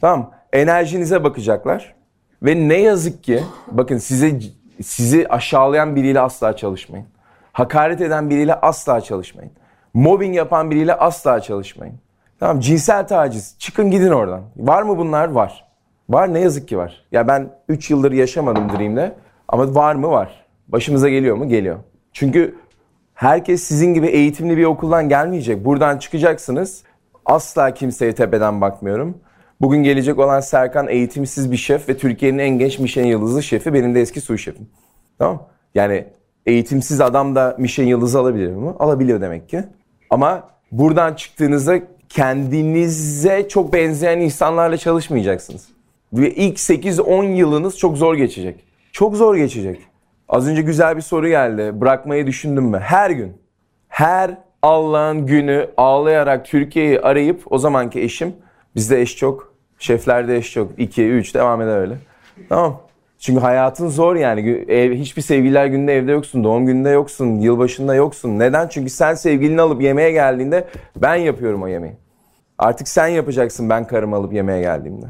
[0.00, 1.94] Tamam enerjinize bakacaklar.
[2.42, 4.40] Ve ne yazık ki bakın size
[4.82, 7.06] sizi aşağılayan biriyle asla çalışmayın.
[7.52, 9.52] Hakaret eden biriyle asla çalışmayın.
[9.94, 12.00] Mobbing yapan biriyle asla çalışmayın.
[12.40, 13.54] Tamam cinsel taciz.
[13.58, 14.42] Çıkın gidin oradan.
[14.56, 15.30] Var mı bunlar?
[15.30, 15.64] Var.
[16.08, 17.04] Var ne yazık ki var.
[17.12, 19.14] Ya ben 3 yıldır yaşamadım Dream'de.
[19.48, 20.08] Ama var mı?
[20.08, 20.46] Var.
[20.68, 21.48] Başımıza geliyor mu?
[21.48, 21.76] Geliyor.
[22.12, 22.54] Çünkü
[23.14, 25.64] herkes sizin gibi eğitimli bir okuldan gelmeyecek.
[25.64, 26.82] Buradan çıkacaksınız.
[27.26, 29.18] Asla kimseye tepeden bakmıyorum.
[29.60, 33.74] Bugün gelecek olan Serkan eğitimsiz bir şef ve Türkiye'nin en genç Michelin yıldızı şefi.
[33.74, 34.68] Benim de eski su şefim.
[35.18, 36.04] Tamam Yani
[36.46, 38.70] eğitimsiz adam da Michelin yıldızı alabilir mi?
[38.78, 39.64] Alabiliyor demek ki.
[40.10, 41.78] Ama buradan çıktığınızda
[42.10, 45.68] kendinize çok benzeyen insanlarla çalışmayacaksınız.
[46.12, 48.64] Ve ilk 8-10 yılınız çok zor geçecek.
[48.92, 49.80] Çok zor geçecek.
[50.28, 51.80] Az önce güzel bir soru geldi.
[51.80, 52.78] Bırakmayı düşündüm mü?
[52.78, 53.32] Her gün.
[53.88, 58.34] Her Allah'ın günü ağlayarak Türkiye'yi arayıp o zamanki eşim
[58.76, 59.54] bizde eş çok.
[59.78, 60.78] Şeflerde eş çok.
[60.78, 61.94] 2, 3 devam eder öyle.
[62.48, 62.80] Tamam.
[63.20, 64.64] Çünkü hayatın zor yani.
[64.68, 66.44] Ev, hiçbir sevgililer gününde evde yoksun.
[66.44, 67.26] Doğum gününde yoksun.
[67.26, 68.38] Yılbaşında yoksun.
[68.38, 68.68] Neden?
[68.68, 70.64] Çünkü sen sevgilini alıp yemeğe geldiğinde
[70.96, 71.96] ben yapıyorum o yemeği.
[72.58, 75.06] Artık sen yapacaksın ben karımı alıp yemeğe geldiğimde.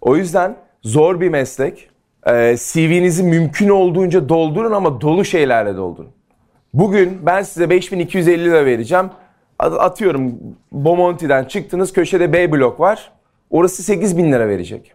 [0.00, 1.88] O yüzden zor bir meslek.
[2.26, 6.10] Ee, CV'nizi mümkün olduğunca doldurun ama dolu şeylerle doldurun.
[6.74, 9.10] Bugün ben size 5250 lira vereceğim.
[9.58, 10.34] Atıyorum
[10.72, 13.12] Bomonti'den çıktınız köşede B blok var.
[13.50, 14.94] Orası 8000 lira verecek.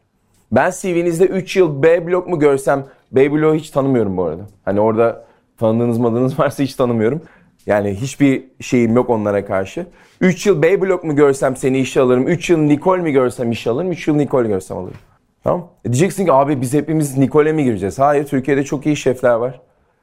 [0.51, 4.41] Ben CV'nizde 3 yıl B blok mu görsem B bloğu hiç tanımıyorum bu arada.
[4.65, 5.25] Hani orada
[5.57, 7.21] tanıdığınız madınız varsa hiç tanımıyorum.
[7.65, 9.85] Yani hiçbir şeyim yok onlara karşı.
[10.21, 12.27] 3 yıl B blok mu görsem seni işe alırım.
[12.27, 13.91] 3 yıl Nikol mi görsem işe alırım.
[13.91, 14.97] 3 yıl Nikol görsem alırım.
[15.43, 15.69] Tamam.
[15.85, 17.99] E diyeceksin ki abi biz hepimiz Nikol'e mi gireceğiz?
[17.99, 19.61] Hayır Türkiye'de çok iyi şefler var.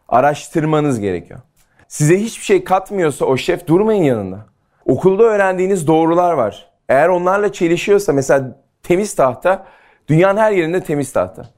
[0.09, 1.41] Araştırmanız gerekiyor.
[1.89, 4.47] Size hiçbir şey katmıyorsa o şef durmayın yanında.
[4.85, 6.71] Okulda öğrendiğiniz doğrular var.
[6.89, 9.67] Eğer onlarla çelişiyorsa mesela temiz tahta
[10.09, 11.49] dünyanın her yerinde temiz tahta.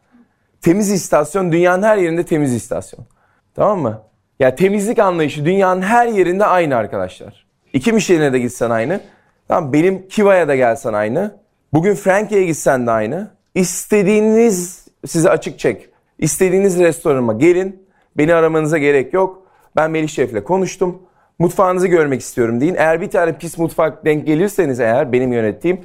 [0.61, 3.07] Temiz istasyon dünyanın her yerinde temiz istasyon.
[3.55, 4.03] Tamam mı?
[4.41, 7.47] Ya temizlik anlayışı dünyanın her yerinde aynı arkadaşlar.
[7.73, 9.01] İki Michelin'e de gitsen aynı.
[9.49, 11.37] Tamam benim Kiva'ya da gelsen aynı.
[11.73, 13.31] Bugün Frankie'ye gitsen de aynı.
[13.55, 15.89] İstediğiniz size açık çek.
[16.19, 17.87] İstediğiniz restoranıma gelin.
[18.19, 19.43] Beni aramanıza gerek yok.
[19.77, 21.03] Ben Melih Şef'le konuştum.
[21.39, 22.75] Mutfağınızı görmek istiyorum deyin.
[22.75, 25.81] Eğer bir tane pis mutfak denk gelirseniz eğer benim yönettiğim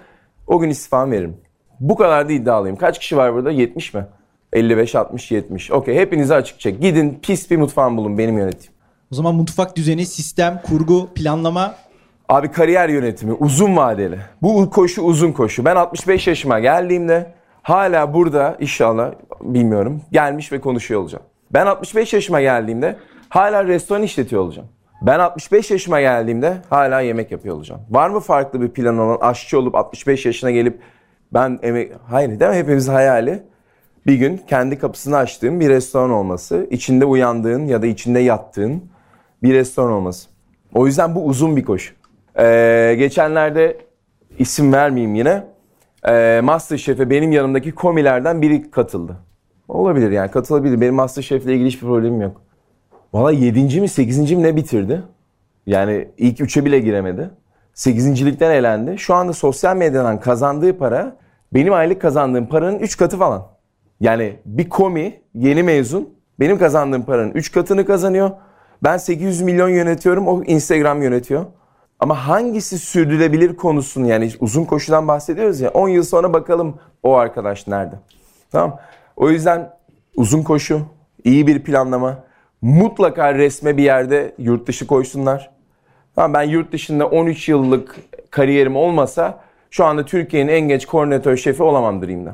[0.47, 1.37] o gün istifam veririm.
[1.81, 2.77] Bu kadar da iddialıyım.
[2.77, 3.51] Kaç kişi var burada?
[3.51, 4.05] 70 mi?
[4.53, 5.71] 55, 60, 70.
[5.71, 6.81] Okey hepinize açık çek.
[6.81, 8.73] Gidin pis bir mutfağım bulun benim yöneteyim.
[9.11, 11.75] O zaman mutfak düzeni, sistem, kurgu, planlama
[12.29, 14.19] Abi kariyer yönetimi uzun vadeli.
[14.41, 15.65] Bu koşu uzun koşu.
[15.65, 21.23] Ben 65 yaşıma geldiğimde hala burada inşallah bilmiyorum gelmiş ve konuşuyor olacağım.
[21.53, 22.95] Ben 65 yaşıma geldiğimde
[23.29, 24.67] hala restoran işletiyor olacağım.
[25.01, 27.81] Ben 65 yaşıma geldiğimde hala yemek yapıyor olacağım.
[27.89, 30.79] Var mı farklı bir plan olan aşçı olup 65 yaşına gelip
[31.33, 31.91] ben emek...
[32.07, 32.57] Hayır değil mi?
[32.57, 33.43] Hepimiz hayali
[34.07, 38.83] bir gün kendi kapısını açtığın bir restoran olması, içinde uyandığın ya da içinde yattığın
[39.43, 40.29] bir restoran olması.
[40.73, 41.93] O yüzden bu uzun bir koşu.
[42.39, 43.77] Ee, geçenlerde
[44.39, 45.43] isim vermeyeyim yine.
[46.07, 49.15] Ee, Masterchef'e benim yanımdaki komilerden biri katıldı.
[49.67, 50.81] Olabilir yani katılabilir.
[50.81, 52.41] Benim Masterchef'le ilgili hiçbir problemim yok.
[53.13, 53.81] Valla 7.
[53.81, 54.31] mi 8.
[54.31, 55.03] mi ne bitirdi?
[55.65, 57.29] Yani ilk 3'e bile giremedi.
[57.75, 58.97] 8.likten elendi.
[58.97, 61.15] Şu anda sosyal medyadan kazandığı para
[61.53, 63.47] benim aylık kazandığım paranın 3 katı falan.
[63.99, 66.09] Yani bir komi yeni mezun
[66.39, 68.31] benim kazandığım paranın 3 katını kazanıyor.
[68.83, 71.45] Ben 800 milyon yönetiyorum o Instagram yönetiyor.
[71.99, 77.67] Ama hangisi sürdürülebilir konusunu yani uzun koşudan bahsediyoruz ya 10 yıl sonra bakalım o arkadaş
[77.67, 77.95] nerede.
[78.51, 78.79] Tamam.
[79.15, 79.73] O yüzden
[80.15, 80.81] uzun koşu,
[81.23, 82.23] iyi bir planlama,
[82.61, 85.51] mutlaka resme bir yerde yurt dışı koysunlar.
[86.15, 87.95] Tamam ben yurt dışında 13 yıllık
[88.31, 89.39] kariyerim olmasa
[89.71, 92.31] şu anda Türkiye'nin en genç koordinatör şefi olamam Dream'de.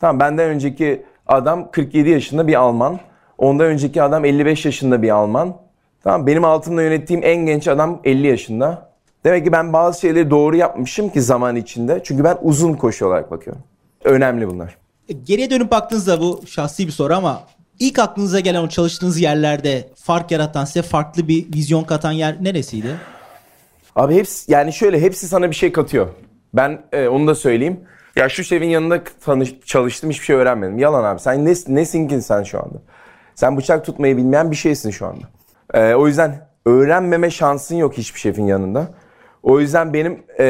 [0.00, 3.00] Tamam benden önceki adam 47 yaşında bir Alman.
[3.38, 5.56] Ondan önceki adam 55 yaşında bir Alman.
[6.04, 8.92] Tamam benim altımda yönettiğim en genç adam 50 yaşında.
[9.24, 12.00] Demek ki ben bazı şeyleri doğru yapmışım ki zaman içinde.
[12.04, 13.62] Çünkü ben uzun koşu olarak bakıyorum.
[14.04, 14.76] Önemli bunlar.
[15.08, 17.42] E, geriye dönüp baktığınızda bu şahsi bir soru ama
[17.78, 22.96] ilk aklınıza gelen o çalıştığınız yerlerde fark yaratan size farklı bir vizyon katan yer neresiydi?
[23.96, 26.08] Abi hepsi yani şöyle hepsi sana bir şey katıyor.
[26.54, 27.80] Ben e, onu da söyleyeyim.
[28.16, 30.78] Ya şu şefin yanında tanış, çalıştım hiçbir şey öğrenmedim.
[30.78, 32.78] Yalan abi sen ne, nesin ki sen şu anda?
[33.34, 35.26] Sen bıçak tutmayı bilmeyen bir şeysin şu anda.
[35.74, 38.88] E, o yüzden öğrenmeme şansın yok hiçbir şefin yanında.
[39.42, 40.44] O yüzden benim e,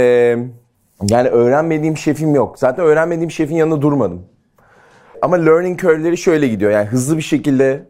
[1.03, 2.59] yani öğrenmediğim şefim yok.
[2.59, 4.23] Zaten öğrenmediğim şefin yanında durmadım.
[5.23, 6.71] Ama learning curve'leri şöyle gidiyor.
[6.71, 7.87] Yani hızlı bir şekilde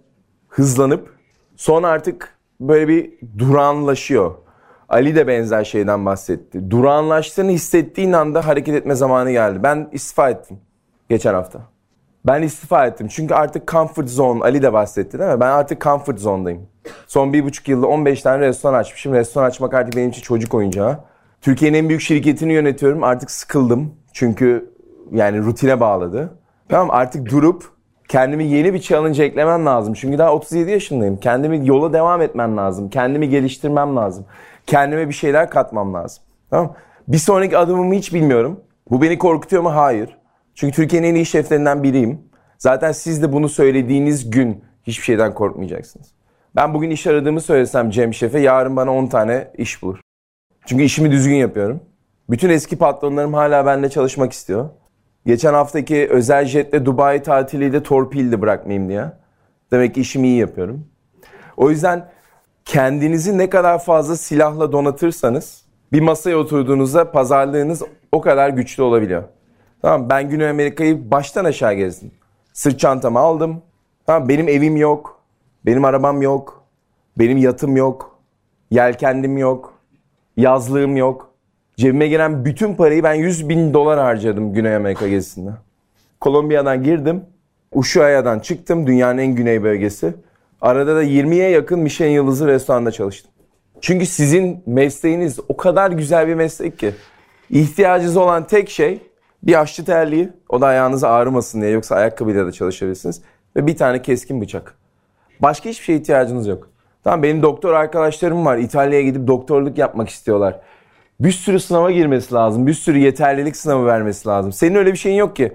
[0.48, 1.10] hızlanıp
[1.56, 4.34] sonra artık böyle bir duranlaşıyor.
[4.92, 6.70] Ali de benzer şeyden bahsetti.
[6.70, 9.62] Durağanlaştığını hissettiğin anda hareket etme zamanı geldi.
[9.62, 10.58] Ben istifa ettim
[11.08, 11.60] geçen hafta.
[12.26, 15.40] Ben istifa ettim çünkü artık comfort zone, Ali de bahsetti değil mi?
[15.40, 16.66] Ben artık comfort zone'dayım.
[17.06, 19.12] Son bir buçuk yılda 15 tane restoran açmışım.
[19.12, 20.98] Restoran açmak artık benim için çocuk oyuncağı.
[21.40, 23.02] Türkiye'nin en büyük şirketini yönetiyorum.
[23.02, 23.94] Artık sıkıldım.
[24.12, 24.72] Çünkü
[25.12, 26.30] yani rutine bağladı.
[26.68, 27.72] Tamam artık durup
[28.12, 29.94] Kendimi yeni bir challenge eklemem lazım.
[29.94, 31.16] Çünkü daha 37 yaşındayım.
[31.16, 32.90] Kendimi yola devam etmem lazım.
[32.90, 34.24] Kendimi geliştirmem lazım.
[34.66, 36.24] Kendime bir şeyler katmam lazım.
[36.50, 36.74] Tamam
[37.08, 38.60] Bir sonraki adımımı hiç bilmiyorum.
[38.90, 39.74] Bu beni korkutuyor mu?
[39.74, 40.16] Hayır.
[40.54, 42.20] Çünkü Türkiye'nin en iyi şeflerinden biriyim.
[42.58, 46.08] Zaten siz de bunu söylediğiniz gün hiçbir şeyden korkmayacaksınız.
[46.56, 50.00] Ben bugün iş aradığımı söylesem Cem Şef'e yarın bana 10 tane iş bulur.
[50.66, 51.80] Çünkü işimi düzgün yapıyorum.
[52.30, 54.68] Bütün eski patronlarım hala benimle çalışmak istiyor.
[55.26, 59.04] Geçen haftaki özel jetle Dubai tatili de torpildi bırakmayayım diye.
[59.70, 60.86] Demek ki işimi iyi yapıyorum.
[61.56, 62.08] O yüzden
[62.64, 69.22] kendinizi ne kadar fazla silahla donatırsanız bir masaya oturduğunuzda pazarlığınız o kadar güçlü olabiliyor.
[69.82, 72.10] Tamam ben Güney Amerika'yı baştan aşağı gezdim.
[72.52, 73.62] Sırt çantamı aldım.
[74.06, 75.20] Tamam benim evim yok.
[75.66, 76.64] Benim arabam yok.
[77.18, 78.18] Benim yatım yok.
[78.70, 79.74] Yelkendim yok.
[80.36, 81.30] Yazlığım yok.
[81.76, 85.50] Cebime giren bütün parayı ben 100 bin dolar harcadım Güney Amerika gezisinde.
[86.20, 87.24] Kolombiya'dan girdim.
[87.72, 88.86] Ushuaia'dan çıktım.
[88.86, 90.14] Dünyanın en güney bölgesi.
[90.62, 93.32] Arada da 20'ye yakın Michelin yıldızı restoranda çalıştım.
[93.80, 96.94] Çünkü sizin mesleğiniz o kadar güzel bir meslek ki.
[97.50, 98.98] İhtiyacınız olan tek şey
[99.42, 100.28] bir aşçı terliği.
[100.48, 103.22] O da ayağınız ağrımasın diye yoksa ayakkabıyla da çalışabilirsiniz.
[103.56, 104.74] Ve bir tane keskin bıçak.
[105.40, 106.70] Başka hiçbir şeye ihtiyacınız yok.
[107.04, 108.58] Tamam benim doktor arkadaşlarım var.
[108.58, 110.60] İtalya'ya gidip doktorluk yapmak istiyorlar.
[111.20, 112.66] Bir sürü sınava girmesi lazım.
[112.66, 114.52] Bir sürü yeterlilik sınavı vermesi lazım.
[114.52, 115.52] Senin öyle bir şeyin yok ki.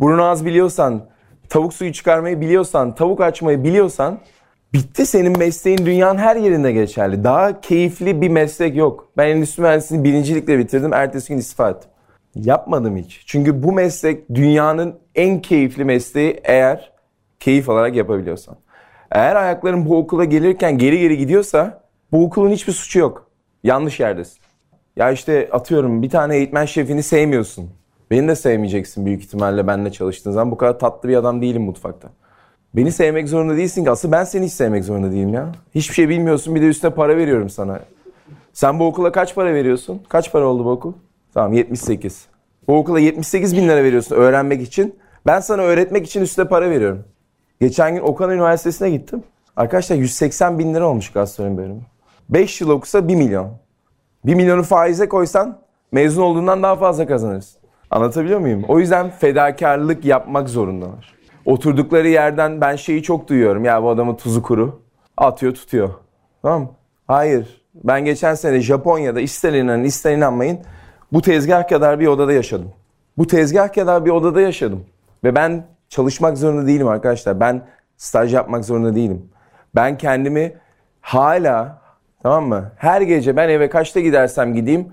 [0.00, 1.00] Burnu az biliyorsan,
[1.48, 4.18] tavuk suyu çıkarmayı biliyorsan, tavuk açmayı biliyorsan
[4.72, 7.24] bitti senin mesleğin dünyanın her yerinde geçerli.
[7.24, 9.12] Daha keyifli bir meslek yok.
[9.16, 10.92] Ben endüstri mühendisliğini birincilikle bitirdim.
[10.92, 11.90] Ertesi gün istifa ettim.
[12.34, 13.22] Yapmadım hiç.
[13.26, 16.92] Çünkü bu meslek dünyanın en keyifli mesleği eğer
[17.40, 18.56] keyif alarak yapabiliyorsan.
[19.10, 23.26] Eğer ayakların bu okula gelirken geri geri gidiyorsa bu okulun hiçbir suçu yok.
[23.64, 24.38] Yanlış yerdesin.
[24.96, 27.70] Ya işte atıyorum bir tane eğitmen şefini sevmiyorsun.
[28.10, 30.50] Beni de sevmeyeceksin büyük ihtimalle benimle çalıştığın zaman.
[30.50, 32.08] Bu kadar tatlı bir adam değilim mutfakta.
[32.74, 33.90] Beni sevmek zorunda değilsin ki.
[33.90, 35.52] Asıl ben seni hiç sevmek zorunda değilim ya.
[35.74, 37.80] Hiçbir şey bilmiyorsun bir de üstüne para veriyorum sana.
[38.52, 40.02] Sen bu okula kaç para veriyorsun?
[40.08, 40.92] Kaç para oldu bu okul?
[41.34, 42.26] Tamam 78.
[42.68, 44.98] Bu okula 78 bin lira veriyorsun öğrenmek için.
[45.26, 47.04] Ben sana öğretmek için üstüne para veriyorum.
[47.60, 49.22] Geçen gün Okan Üniversitesi'ne gittim.
[49.56, 51.80] Arkadaşlar 180 bin lira olmuş gastronomi bölümü.
[52.28, 53.52] 5 yıl okusa 1 milyon.
[54.24, 55.58] 1 milyonu faize koysan
[55.92, 57.60] mezun olduğundan daha fazla kazanırsın.
[57.90, 58.64] Anlatabiliyor muyum?
[58.68, 61.19] O yüzden fedakarlık yapmak zorundalar.
[61.44, 63.64] Oturdukları yerden ben şeyi çok duyuyorum.
[63.64, 64.80] Ya bu adamın tuzu kuru.
[65.16, 65.90] Atıyor tutuyor.
[66.42, 66.68] Tamam mı?
[67.06, 67.62] Hayır.
[67.74, 70.58] Ben geçen sene Japonya'da ister inanın ister inanmayın
[71.12, 72.72] bu tezgah kadar bir odada yaşadım.
[73.18, 74.84] Bu tezgah kadar bir odada yaşadım.
[75.24, 77.40] Ve ben çalışmak zorunda değilim arkadaşlar.
[77.40, 77.62] Ben
[77.96, 79.28] staj yapmak zorunda değilim.
[79.74, 80.52] Ben kendimi
[81.00, 81.82] hala
[82.22, 82.72] tamam mı?
[82.76, 84.92] Her gece ben eve kaçta gidersem gideyim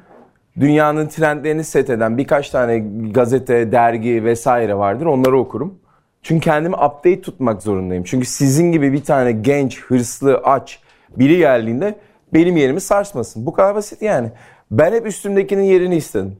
[0.60, 2.80] dünyanın trendlerini set eden birkaç tane
[3.12, 5.06] gazete, dergi vesaire vardır.
[5.06, 5.80] Onları okurum.
[6.24, 8.04] Çünkü kendimi update tutmak zorundayım.
[8.04, 10.80] Çünkü sizin gibi bir tane genç, hırslı, aç
[11.18, 11.96] biri geldiğinde
[12.34, 13.46] benim yerimi sarsmasın.
[13.46, 14.32] Bu kadar basit yani.
[14.72, 16.36] Ben hep üstümdekinin yerini istedim.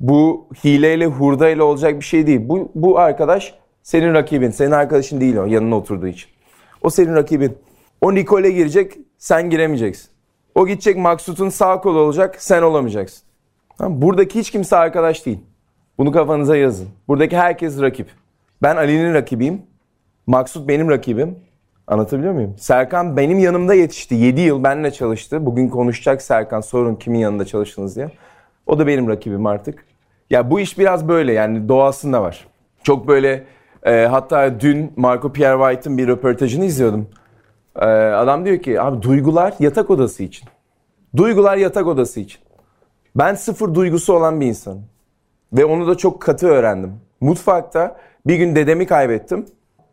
[0.00, 2.40] Bu hileyle, hurdayla olacak bir şey değil.
[2.48, 4.50] Bu, bu arkadaş senin rakibin.
[4.50, 6.30] Senin arkadaşın değil o yanına oturduğu için.
[6.82, 7.58] O senin rakibin.
[8.00, 10.10] O Nicole girecek, sen giremeyeceksin.
[10.54, 13.22] O gidecek Maksut'un sağ kolu olacak, sen olamayacaksın.
[13.80, 15.38] Buradaki hiç kimse arkadaş değil.
[15.98, 16.88] Bunu kafanıza yazın.
[17.08, 18.08] Buradaki herkes rakip.
[18.62, 19.62] Ben Ali'nin rakibiyim.
[20.26, 21.38] Maksut benim rakibim.
[21.86, 22.54] Anlatabiliyor muyum?
[22.58, 24.14] Serkan benim yanımda yetişti.
[24.14, 25.46] 7 yıl benimle çalıştı.
[25.46, 28.10] Bugün konuşacak Serkan sorun kimin yanında çalıştınız diye.
[28.66, 29.84] O da benim rakibim artık.
[30.30, 32.46] Ya bu iş biraz böyle yani doğasında var.
[32.82, 33.44] Çok böyle
[33.82, 37.08] e, hatta dün Marco Pierre White'ın bir röportajını izliyordum.
[37.76, 40.48] E, adam diyor ki abi duygular yatak odası için.
[41.16, 42.40] Duygular yatak odası için.
[43.16, 44.84] Ben sıfır duygusu olan bir insanım.
[45.52, 46.92] Ve onu da çok katı öğrendim.
[47.20, 49.46] Mutfakta bir gün dedemi kaybettim.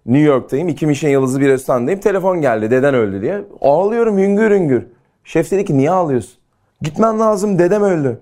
[0.05, 0.67] New York'tayım.
[0.69, 1.99] İki Michelin yıldızlı bir restorandayım.
[1.99, 2.71] Telefon geldi.
[2.71, 3.41] Deden öldü diye.
[3.61, 4.87] Ağlıyorum hüngür hüngür.
[5.23, 6.37] Şef dedi ki niye ağlıyorsun?
[6.81, 8.21] Gitmen lazım dedem öldü.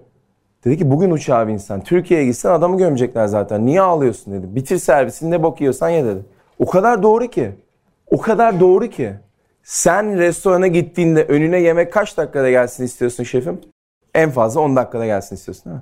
[0.66, 1.84] Dedi ki bugün uçağa binsen.
[1.84, 3.66] Türkiye'ye gitsen adamı gömecekler zaten.
[3.66, 4.56] Niye ağlıyorsun dedi.
[4.56, 6.20] Bitir servisini ne bok yiyorsan ye dedi.
[6.60, 7.52] O kadar doğru ki.
[8.12, 9.14] O kadar doğru ki.
[9.64, 13.62] Sen restorana gittiğinde önüne yemek kaç dakikada gelsin istiyorsun şefim?
[14.16, 15.80] En fazla 10 dakikada gelsin istiyorsun mi?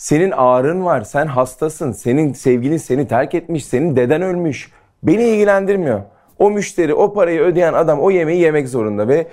[0.00, 4.72] Senin ağrın var, sen hastasın, senin sevgilin seni terk etmiş, senin deden ölmüş.
[5.02, 6.00] Beni ilgilendirmiyor.
[6.38, 9.26] O müşteri, o parayı ödeyen adam o yemeği yemek zorunda ve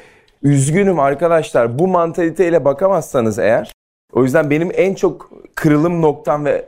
[0.43, 3.71] üzgünüm arkadaşlar bu mantaliteyle bakamazsanız eğer
[4.13, 6.65] o yüzden benim en çok kırılım noktam ve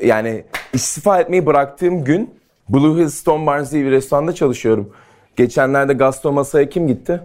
[0.00, 2.34] e, yani istifa etmeyi bıraktığım gün
[2.68, 4.92] Blue Hill Stone Barns diye bir restoranda çalışıyorum.
[5.36, 7.20] Geçenlerde Gaston Masa'ya kim gitti?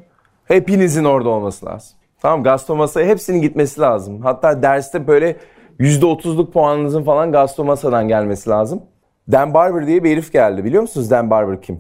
[0.46, 1.98] Hepinizin orada olması lazım.
[2.22, 4.22] Tamam Gaston Masa'ya hepsinin gitmesi lazım.
[4.22, 5.36] Hatta derste böyle
[5.80, 8.82] %30'luk puanınızın falan Gaston Masa'dan gelmesi lazım.
[9.32, 10.66] Dan Barber diye bir herif geldi.
[10.66, 11.80] Biliyor musunuz Dan Barber kim?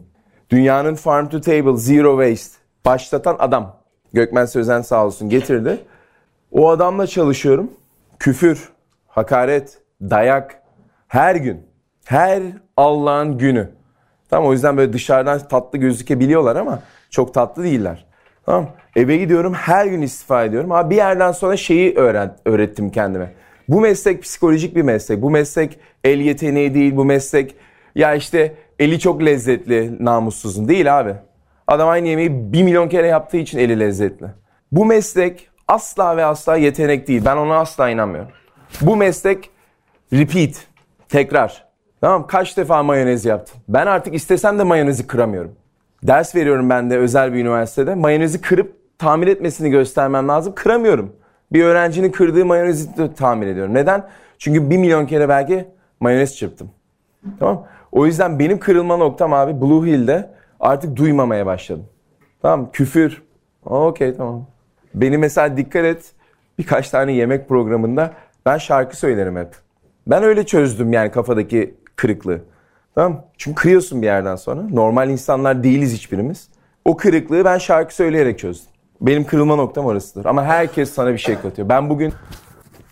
[0.49, 3.75] Dünyanın Farm to Table Zero Waste başlatan adam.
[4.13, 5.79] Gökmen Sözen sağ olsun getirdi.
[6.51, 7.71] O adamla çalışıyorum.
[8.19, 8.69] Küfür,
[9.07, 10.61] hakaret, dayak
[11.07, 11.67] her gün.
[12.05, 12.43] Her
[12.77, 13.69] Allah'ın günü.
[14.29, 16.79] Tamam o yüzden böyle dışarıdan tatlı gözükebiliyorlar ama
[17.09, 18.05] çok tatlı değiller.
[18.45, 20.71] Tamam Eve gidiyorum her gün istifa ediyorum.
[20.71, 23.33] Ama bir yerden sonra şeyi öğren, öğrettim kendime.
[23.69, 25.21] Bu meslek psikolojik bir meslek.
[25.21, 26.95] Bu meslek el yeteneği değil.
[26.95, 27.55] Bu meslek
[27.95, 30.67] ya işte eli çok lezzetli namussuzun.
[30.67, 31.15] Değil abi.
[31.67, 34.27] Adam aynı yemeği bir milyon kere yaptığı için eli lezzetli.
[34.71, 37.21] Bu meslek asla ve asla yetenek değil.
[37.25, 38.31] Ben ona asla inanmıyorum.
[38.81, 39.49] Bu meslek
[40.13, 40.67] repeat.
[41.09, 41.67] Tekrar.
[42.01, 43.57] Tamam kaç defa mayonez yaptım.
[43.69, 45.51] Ben artık istesem de mayonezi kıramıyorum.
[46.03, 47.95] Ders veriyorum ben de özel bir üniversitede.
[47.95, 50.53] Mayonezi kırıp tamir etmesini göstermem lazım.
[50.55, 51.15] Kıramıyorum.
[51.53, 53.73] Bir öğrencinin kırdığı mayonezi de tamir ediyorum.
[53.73, 54.07] Neden?
[54.37, 55.67] Çünkü bir milyon kere belki
[55.99, 56.69] mayonez çırptım.
[57.39, 60.29] Tamam O yüzden benim kırılma noktam abi Blue Hill'de
[60.59, 61.85] artık duymamaya başladım.
[62.41, 63.23] Tamam Küfür.
[63.65, 64.45] Okey tamam.
[64.93, 66.11] Beni mesela dikkat et
[66.59, 68.13] birkaç tane yemek programında
[68.45, 69.55] ben şarkı söylerim hep.
[70.07, 72.41] Ben öyle çözdüm yani kafadaki kırıklığı.
[72.95, 74.61] Tamam Çünkü kırıyorsun bir yerden sonra.
[74.61, 76.49] Normal insanlar değiliz hiçbirimiz.
[76.85, 78.71] O kırıklığı ben şarkı söyleyerek çözdüm.
[79.01, 80.25] Benim kırılma noktam orasıdır.
[80.25, 81.69] Ama herkes sana bir şey katıyor.
[81.69, 82.13] Ben bugün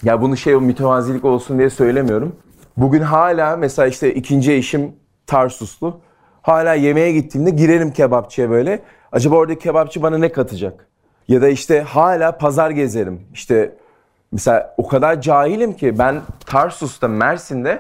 [0.04, 2.36] ya bunu şey mütevazilik olsun diye söylemiyorum.
[2.78, 4.96] Bugün hala mesela işte ikinci eşim
[5.28, 6.00] Tarsuslu.
[6.42, 8.80] Hala yemeğe gittiğimde girerim kebapçıya böyle.
[9.12, 10.88] Acaba orada kebapçı bana ne katacak?
[11.28, 13.22] Ya da işte hala pazar gezerim.
[13.34, 13.76] İşte
[14.32, 17.80] mesela o kadar cahilim ki ben Tarsus'ta, Mersin'de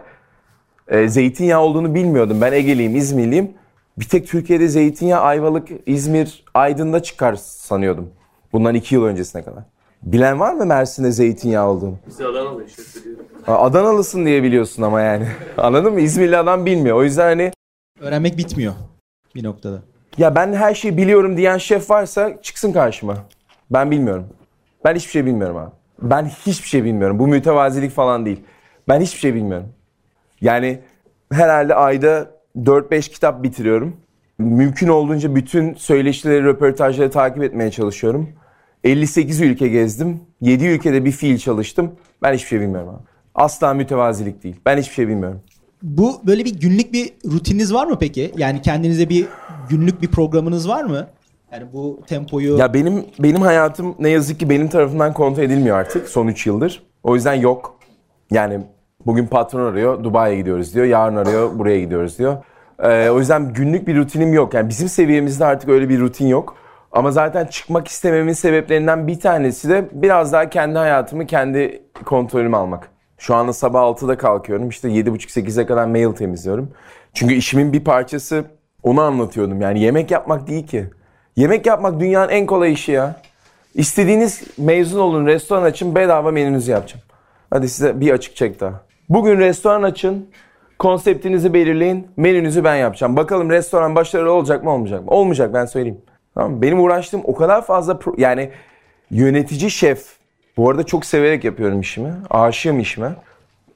[0.87, 2.41] e, zeytinyağı olduğunu bilmiyordum.
[2.41, 3.53] Ben Ege'liyim, İzmirliyim.
[3.97, 8.09] Bir tek Türkiye'de zeytinyağı Ayvalık, İzmir, Aydın'da çıkar sanıyordum.
[8.53, 9.63] Bundan iki yıl öncesine kadar.
[10.03, 11.95] Bilen var mı Mersin'de zeytinyağı olduğunu?
[12.07, 13.25] Biz Adanalı işte biliyorum.
[13.47, 15.27] Adanalısın diye biliyorsun ama yani.
[15.57, 15.99] Anladın mı?
[16.01, 16.97] İzmirli adam bilmiyor.
[16.97, 17.51] O yüzden hani
[17.99, 18.73] Öğrenmek bitmiyor
[19.35, 19.81] bir noktada.
[20.17, 23.17] ya ben her şeyi biliyorum diyen şef varsa çıksın karşıma.
[23.71, 24.27] Ben bilmiyorum.
[24.85, 25.71] Ben hiçbir şey bilmiyorum abi.
[26.01, 27.19] Ben hiçbir şey bilmiyorum.
[27.19, 28.39] Bu mütevazilik falan değil.
[28.87, 29.69] Ben hiçbir şey bilmiyorum.
[30.41, 30.79] Yani
[31.31, 33.97] herhalde ayda 4-5 kitap bitiriyorum.
[34.37, 38.29] Mümkün olduğunca bütün söyleşileri, röportajları takip etmeye çalışıyorum.
[38.83, 40.19] 58 ülke gezdim.
[40.41, 41.91] 7 ülkede bir fiil çalıştım.
[42.21, 43.03] Ben hiçbir şey bilmiyorum abi.
[43.35, 44.55] Asla mütevazilik değil.
[44.65, 45.41] Ben hiçbir şey bilmiyorum.
[45.83, 48.31] Bu böyle bir günlük bir rutininiz var mı peki?
[48.37, 49.27] Yani kendinize bir
[49.69, 51.07] günlük bir programınız var mı?
[51.51, 56.09] Yani bu tempoyu Ya benim benim hayatım ne yazık ki benim tarafından kontrol edilmiyor artık
[56.09, 56.83] son 3 yıldır.
[57.03, 57.79] O yüzden yok.
[58.31, 58.59] Yani
[59.05, 60.85] bugün patron arıyor, Dubai'ye gidiyoruz diyor.
[60.85, 62.37] Yarın arıyor, buraya gidiyoruz diyor.
[62.79, 64.53] Ee, o yüzden günlük bir rutinim yok.
[64.53, 66.55] Yani bizim seviyemizde artık öyle bir rutin yok.
[66.91, 72.89] Ama zaten çıkmak istememin sebeplerinden bir tanesi de biraz daha kendi hayatımı kendi kontrolüme almak.
[73.17, 74.69] Şu anda sabah 6'da kalkıyorum.
[74.69, 76.71] İşte 7.30-8'e kadar mail temizliyorum.
[77.13, 78.45] Çünkü işimin bir parçası
[78.83, 79.61] onu anlatıyordum.
[79.61, 80.89] Yani yemek yapmak değil ki.
[81.35, 83.15] Yemek yapmak dünyanın en kolay işi ya.
[83.73, 87.03] İstediğiniz mezun olun, restoran açın, bedava menünüzü yapacağım.
[87.49, 88.85] Hadi size bir açık çek daha.
[89.09, 90.29] Bugün restoran açın,
[90.79, 93.15] konseptinizi belirleyin, menünüzü ben yapacağım.
[93.15, 95.11] Bakalım restoran başarılı olacak mı olmayacak mı?
[95.11, 96.01] Olmayacak ben söyleyeyim.
[96.35, 96.61] Tamam mı?
[96.61, 98.49] Benim uğraştığım o kadar fazla yani
[99.11, 100.05] yönetici şef.
[100.57, 102.13] Bu arada çok severek yapıyorum işimi.
[102.29, 103.15] Aşığım işime.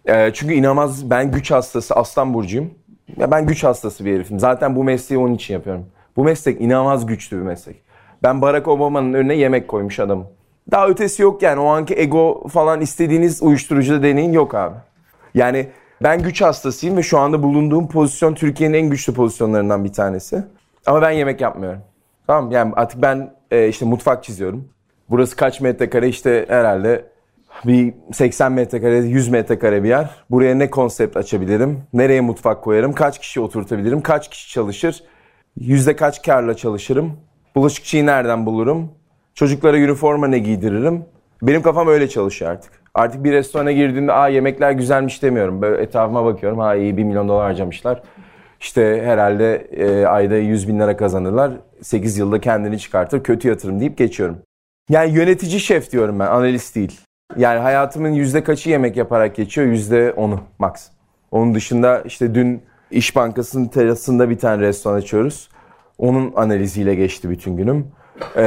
[0.06, 2.74] Ee, çünkü inanılmaz ben güç hastası, aslan burcuyum.
[3.18, 4.40] Ya ben güç hastası bir herifim.
[4.40, 5.86] Zaten bu mesleği onun için yapıyorum.
[6.16, 7.76] Bu meslek inanılmaz güçlü bir meslek.
[8.24, 10.28] Ben Barack Obama'nın önüne yemek koymuş adamım.
[10.72, 11.60] Daha ötesi yok yani.
[11.60, 14.76] O anki ego falan istediğiniz uyuşturucuda deneyin yok abi.
[15.34, 15.68] Yani
[16.04, 20.44] ben güç hastasıyım ve şu anda bulunduğum pozisyon Türkiye'nin en güçlü pozisyonlarından bir tanesi.
[20.86, 21.82] Ama ben yemek yapmıyorum.
[22.28, 24.68] Tamam yani artık ben e, işte mutfak çiziyorum.
[25.10, 27.06] Burası kaç metrekare işte herhalde
[27.66, 30.10] bir 80 metrekare, 100 metrekare bir yer.
[30.30, 31.84] Buraya ne konsept açabilirim?
[31.94, 32.94] Nereye mutfak koyarım?
[32.94, 34.02] Kaç kişi oturtabilirim?
[34.02, 35.04] Kaç kişi çalışır?
[35.60, 37.14] Yüzde kaç karla çalışırım?
[37.56, 38.92] Bulaşıkçıyı nereden bulurum?
[39.34, 41.06] Çocuklara üniforma ne giydiririm?
[41.42, 42.72] Benim kafam öyle çalışıyor artık.
[43.00, 45.62] Artık bir restorana girdiğimde aa yemekler güzelmiş demiyorum.
[45.62, 46.60] Böyle etrafıma bakıyorum.
[46.60, 48.02] Ha iyi 1 milyon dolar harcamışlar.
[48.60, 51.52] İşte herhalde e, ayda 100 bin lira kazanırlar.
[51.82, 53.24] 8 yılda kendini çıkartır.
[53.24, 54.38] Kötü yatırım deyip geçiyorum.
[54.90, 56.28] Yani yönetici şef diyorum ben.
[56.28, 57.02] Analist değil.
[57.38, 59.68] Yani hayatımın yüzde kaçı yemek yaparak geçiyor?
[59.68, 60.90] Yüzde onu max.
[61.32, 65.50] Onun dışında işte dün İş Bankası'nın terasında bir tane restoran açıyoruz.
[65.98, 67.88] Onun analiziyle geçti bütün günüm.
[68.36, 68.44] Ee,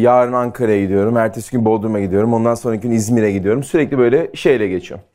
[0.00, 1.16] yarın Ankara'ya gidiyorum.
[1.16, 2.34] Ertesi gün Bodrum'a gidiyorum.
[2.34, 3.64] Ondan sonraki gün İzmir'e gidiyorum.
[3.64, 5.06] Sürekli böyle şeyle geçiyorum.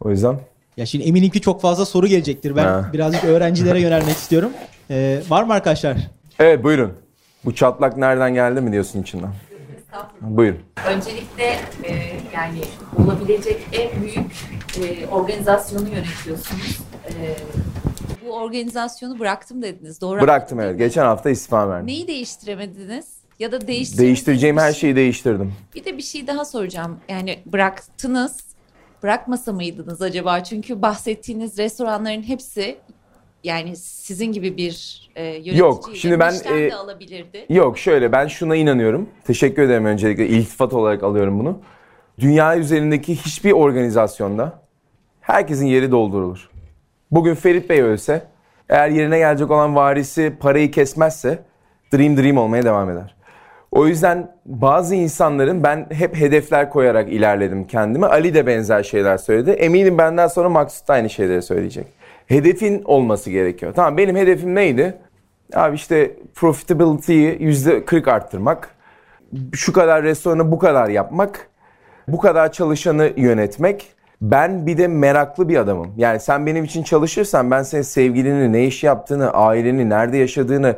[0.00, 0.36] O yüzden
[0.76, 2.56] Ya şimdi eminim ki çok fazla soru gelecektir.
[2.56, 2.90] Ben Ha.
[2.92, 4.50] birazcık öğrencilere yönelmek istiyorum.
[4.90, 5.96] Ee, var mı arkadaşlar?
[6.38, 6.92] Evet buyurun.
[7.44, 9.30] Bu çatlak nereden geldi mi diyorsun içinden?
[10.20, 10.58] Buyurun.
[10.88, 11.44] Öncelikle
[11.84, 11.92] e,
[12.34, 12.58] yani
[13.04, 14.32] olabilecek en büyük
[14.82, 16.80] e, organizasyonu yönetiyorsunuz.
[17.08, 17.12] E,
[18.26, 20.00] bu organizasyonu bıraktım dediniz.
[20.00, 20.78] Doğru Bıraktım evet.
[20.78, 21.86] Geçen hafta istifa verdim.
[21.86, 23.06] Neyi değiştiremediniz?
[23.38, 25.52] Ya da değiştirdiğiniz Değiştireceğim her şey- şeyi değiştirdim.
[25.74, 27.00] Bir de bir şey daha soracağım.
[27.08, 28.44] Yani bıraktınız,
[29.02, 30.44] bırakmasa mıydınız acaba?
[30.44, 32.78] Çünkü bahsettiğiniz restoranların hepsi
[33.44, 37.46] yani sizin gibi bir e, yöneticiyle Yok, şimdi ben, e, de alabilirdi.
[37.48, 39.08] Yok şöyle ben şuna inanıyorum.
[39.24, 40.28] Teşekkür ederim öncelikle.
[40.28, 41.60] İltifat olarak alıyorum bunu.
[42.18, 44.62] Dünya üzerindeki hiçbir organizasyonda
[45.20, 46.50] herkesin yeri doldurulur.
[47.10, 48.26] Bugün Ferit Bey ölse
[48.68, 51.44] eğer yerine gelecek olan varisi parayı kesmezse
[51.92, 53.15] Dream Dream olmaya devam eder.
[53.76, 58.06] O yüzden bazı insanların ben hep hedefler koyarak ilerledim kendime.
[58.06, 59.50] Ali de benzer şeyler söyledi.
[59.50, 61.86] Eminim benden sonra Maksut da aynı şeyleri söyleyecek.
[62.26, 63.72] Hedefin olması gerekiyor.
[63.76, 64.94] Tamam benim hedefim neydi?
[65.54, 68.70] Abi işte profitability'yi %40 arttırmak.
[69.52, 71.48] Şu kadar restoranı bu kadar yapmak.
[72.08, 73.86] Bu kadar çalışanı yönetmek.
[74.20, 75.94] Ben bir de meraklı bir adamım.
[75.96, 80.76] Yani sen benim için çalışırsan ben senin sevgilini, ne iş yaptığını, aileni, nerede yaşadığını,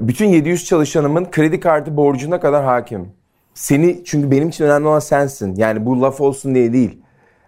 [0.00, 3.12] bütün 700 çalışanımın kredi kartı borcuna kadar hakimim.
[3.54, 5.54] Seni çünkü benim için önemli olan sensin.
[5.56, 7.02] Yani bu laf olsun diye değil.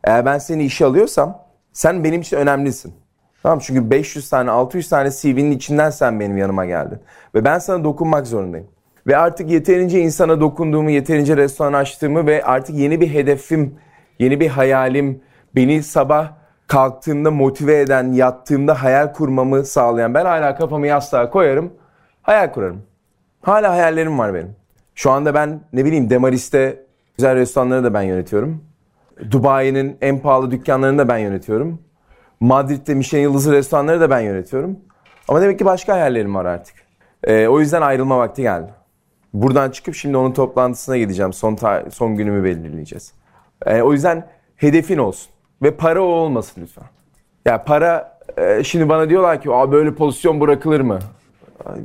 [0.05, 2.95] Eğer ben seni işe alıyorsam sen benim için önemlisin.
[3.43, 6.99] Tamam çünkü 500 tane 600 tane CV'nin içinden sen benim yanıma geldin.
[7.35, 8.67] Ve ben sana dokunmak zorundayım.
[9.07, 13.75] Ve artık yeterince insana dokunduğumu, yeterince restoran açtığımı ve artık yeni bir hedefim,
[14.19, 15.23] yeni bir hayalim,
[15.57, 16.33] beni sabah
[16.67, 20.15] kalktığımda motive eden, yattığımda hayal kurmamı sağlayan.
[20.15, 21.73] Ben hala kafamı yastığa koyarım,
[22.23, 22.83] hayal kurarım.
[23.43, 24.57] Hala hayallerim var benim.
[24.95, 26.83] Şu anda ben ne bileyim Demaris'te
[27.17, 28.65] güzel restoranları da ben yönetiyorum.
[29.31, 31.83] Dubai'nin en pahalı dükkanlarını da ben yönetiyorum.
[32.41, 34.79] Madrid'de Michelin yıldızı restoranları da ben yönetiyorum.
[35.29, 36.75] Ama demek ki başka hayallerim var artık.
[37.25, 38.71] Ee, o yüzden ayrılma vakti geldi.
[39.35, 41.33] Buradan çıkıp şimdi onun toplantısına gideceğim.
[41.33, 41.59] Son
[41.91, 43.13] son günümü belirleyeceğiz.
[43.67, 45.33] Ee, o yüzden hedefin olsun.
[45.63, 46.85] Ve para o olmasın lütfen.
[47.47, 50.99] Ya para e, şimdi bana diyorlar ki Aa, böyle pozisyon bırakılır mı?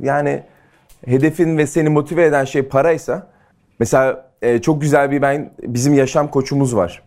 [0.02, 0.42] Yani
[1.06, 3.26] hedefin ve seni motive eden şey paraysa
[3.78, 7.02] mesela e, çok güzel bir ben bizim yaşam koçumuz var.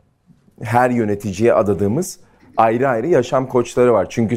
[0.64, 2.20] Her yöneticiye adadığımız
[2.58, 4.08] ayrı ayrı yaşam koçları var.
[4.10, 4.36] Çünkü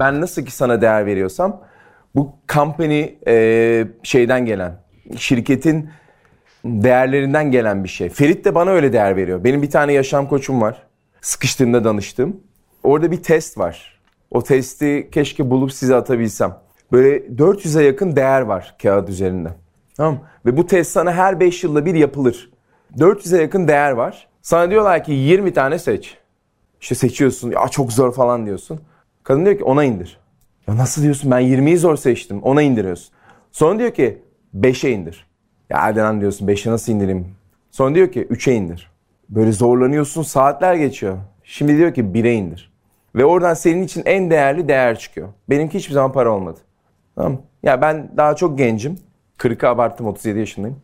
[0.00, 1.60] ben nasıl ki sana değer veriyorsam
[2.14, 4.82] bu company e, şeyden gelen
[5.16, 5.90] şirketin
[6.64, 8.08] değerlerinden gelen bir şey.
[8.08, 9.44] Ferit de bana öyle değer veriyor.
[9.44, 10.82] Benim bir tane yaşam koçum var.
[11.20, 12.40] Sıkıştığımda danıştığım.
[12.82, 14.00] Orada bir test var.
[14.30, 16.56] O testi keşke bulup size atabilsem.
[16.92, 19.48] Böyle 400'e yakın değer var kağıt üzerinde.
[19.96, 20.18] Tamam?
[20.46, 22.50] Ve bu test sana her 5 yılda bir yapılır.
[22.98, 24.28] 400'e yakın değer var.
[24.42, 26.16] Sana diyorlar ki 20 tane seç.
[26.80, 27.50] İşte seçiyorsun.
[27.50, 28.80] Ya çok zor falan diyorsun.
[29.22, 30.18] Kadın diyor ki ona indir.
[30.66, 32.42] Ya nasıl diyorsun ben 20'yi zor seçtim.
[32.42, 33.14] Ona indiriyorsun.
[33.52, 34.22] Sonra diyor ki
[34.54, 35.26] 5'e indir.
[35.70, 37.26] Ya lan diyorsun 5'e nasıl indireyim?
[37.70, 38.90] Sonra diyor ki 3'e indir.
[39.28, 41.18] Böyle zorlanıyorsun saatler geçiyor.
[41.44, 42.72] Şimdi diyor ki 1'e indir.
[43.14, 45.28] Ve oradan senin için en değerli değer çıkıyor.
[45.50, 46.58] Benimki hiçbir zaman para olmadı.
[47.16, 47.42] Tamam?
[47.62, 48.98] Ya ben daha çok gencim.
[49.38, 50.76] 40'ı abarttım 37 yaşındayım.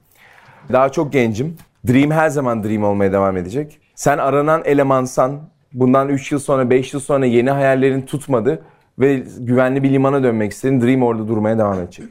[0.72, 1.57] Daha çok gencim.
[1.89, 3.81] Dream her zaman Dream olmaya devam edecek.
[3.95, 5.41] Sen aranan elemansan
[5.72, 8.62] bundan 3 yıl sonra 5 yıl sonra yeni hayallerin tutmadı
[8.99, 10.81] ve güvenli bir limana dönmek istedin.
[10.81, 12.07] Dream orada durmaya devam edecek.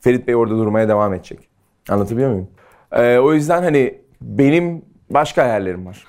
[0.00, 1.38] Ferit Bey orada durmaya devam edecek.
[1.88, 2.48] Anlatabiliyor muyum?
[2.92, 6.04] Ee, o yüzden hani benim başka hayallerim var.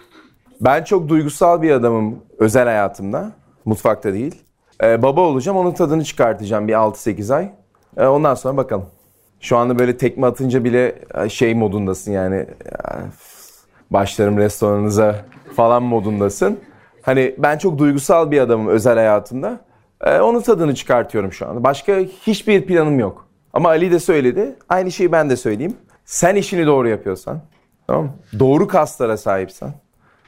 [0.62, 3.32] Ben çok duygusal bir adamım özel hayatımda.
[3.66, 4.44] Mutfakta değil.
[4.84, 7.52] Ee, baba olacağım onun tadını çıkartacağım bir 6-8 ay.
[7.98, 8.86] Ee, ondan sonra bakalım.
[9.40, 12.36] Şu anda böyle tekme atınca bile e, şey modundasın yani.
[12.66, 13.06] Ya,
[13.92, 15.16] Başlarım restoranınıza
[15.56, 16.60] falan modundasın.
[17.02, 19.60] Hani ben çok duygusal bir adamım özel hayatımda.
[20.02, 21.64] Ee, onun tadını çıkartıyorum şu anda.
[21.64, 23.28] Başka hiçbir planım yok.
[23.54, 24.56] Ama Ali de söyledi.
[24.70, 25.78] Aynı şeyi ben de söyleyeyim.
[26.06, 27.40] Sen işini doğru yapıyorsan,
[27.88, 28.12] tamam?
[28.40, 29.74] Doğru kaslara sahipsen,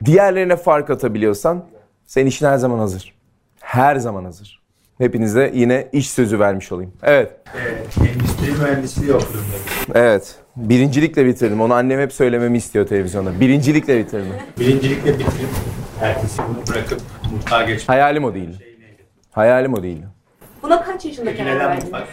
[0.05, 1.65] diğerlerine fark atabiliyorsan
[2.05, 3.20] senin işin her zaman hazır.
[3.71, 4.61] Her zaman hazır.
[4.97, 6.93] Hepinize yine iş sözü vermiş olayım.
[7.03, 7.31] Evet.
[7.99, 9.93] Endüstri mühendisliği okudum dedim.
[9.95, 10.35] Evet.
[10.55, 11.61] Birincilikle bitirdim.
[11.61, 13.39] Onu annem hep söylememi istiyor televizyonda.
[13.39, 14.33] Birincilikle bitirdim.
[14.59, 15.49] Birincilikle bitirip
[16.01, 17.01] ertesi bunu bırakıp
[17.31, 17.89] mutfağa geçmek.
[17.89, 18.49] Hayalim o değil.
[19.31, 20.01] Hayalim o değil.
[20.63, 21.83] Buna kaç yaşında karar neden verdiniz?
[21.83, 22.07] mutfak?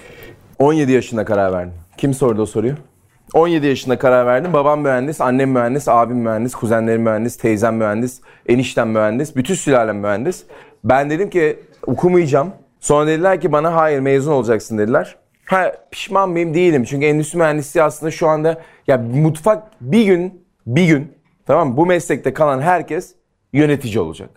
[0.58, 1.74] 17 yaşında karar verdim.
[1.96, 2.74] Kim sordu o soruyu?
[3.34, 4.52] 17 yaşında karar verdim.
[4.52, 10.44] Babam mühendis, annem mühendis, abim mühendis, kuzenlerim mühendis, teyzem mühendis, eniştem mühendis, bütün sülalem mühendis.
[10.84, 12.52] Ben dedim ki okumayacağım.
[12.80, 15.16] Sonra dediler ki bana hayır mezun olacaksın dediler.
[15.44, 16.84] Ha, pişman mıyım değilim.
[16.84, 21.12] Çünkü endüstri mühendisliği aslında şu anda ya mutfak bir gün bir gün
[21.46, 21.76] tamam mı?
[21.76, 23.14] bu meslekte kalan herkes
[23.52, 24.30] yönetici olacak.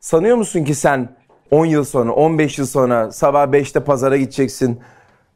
[0.00, 1.08] Sanıyor musun ki sen
[1.50, 4.80] 10 yıl sonra, 15 yıl sonra sabah 5'te pazara gideceksin,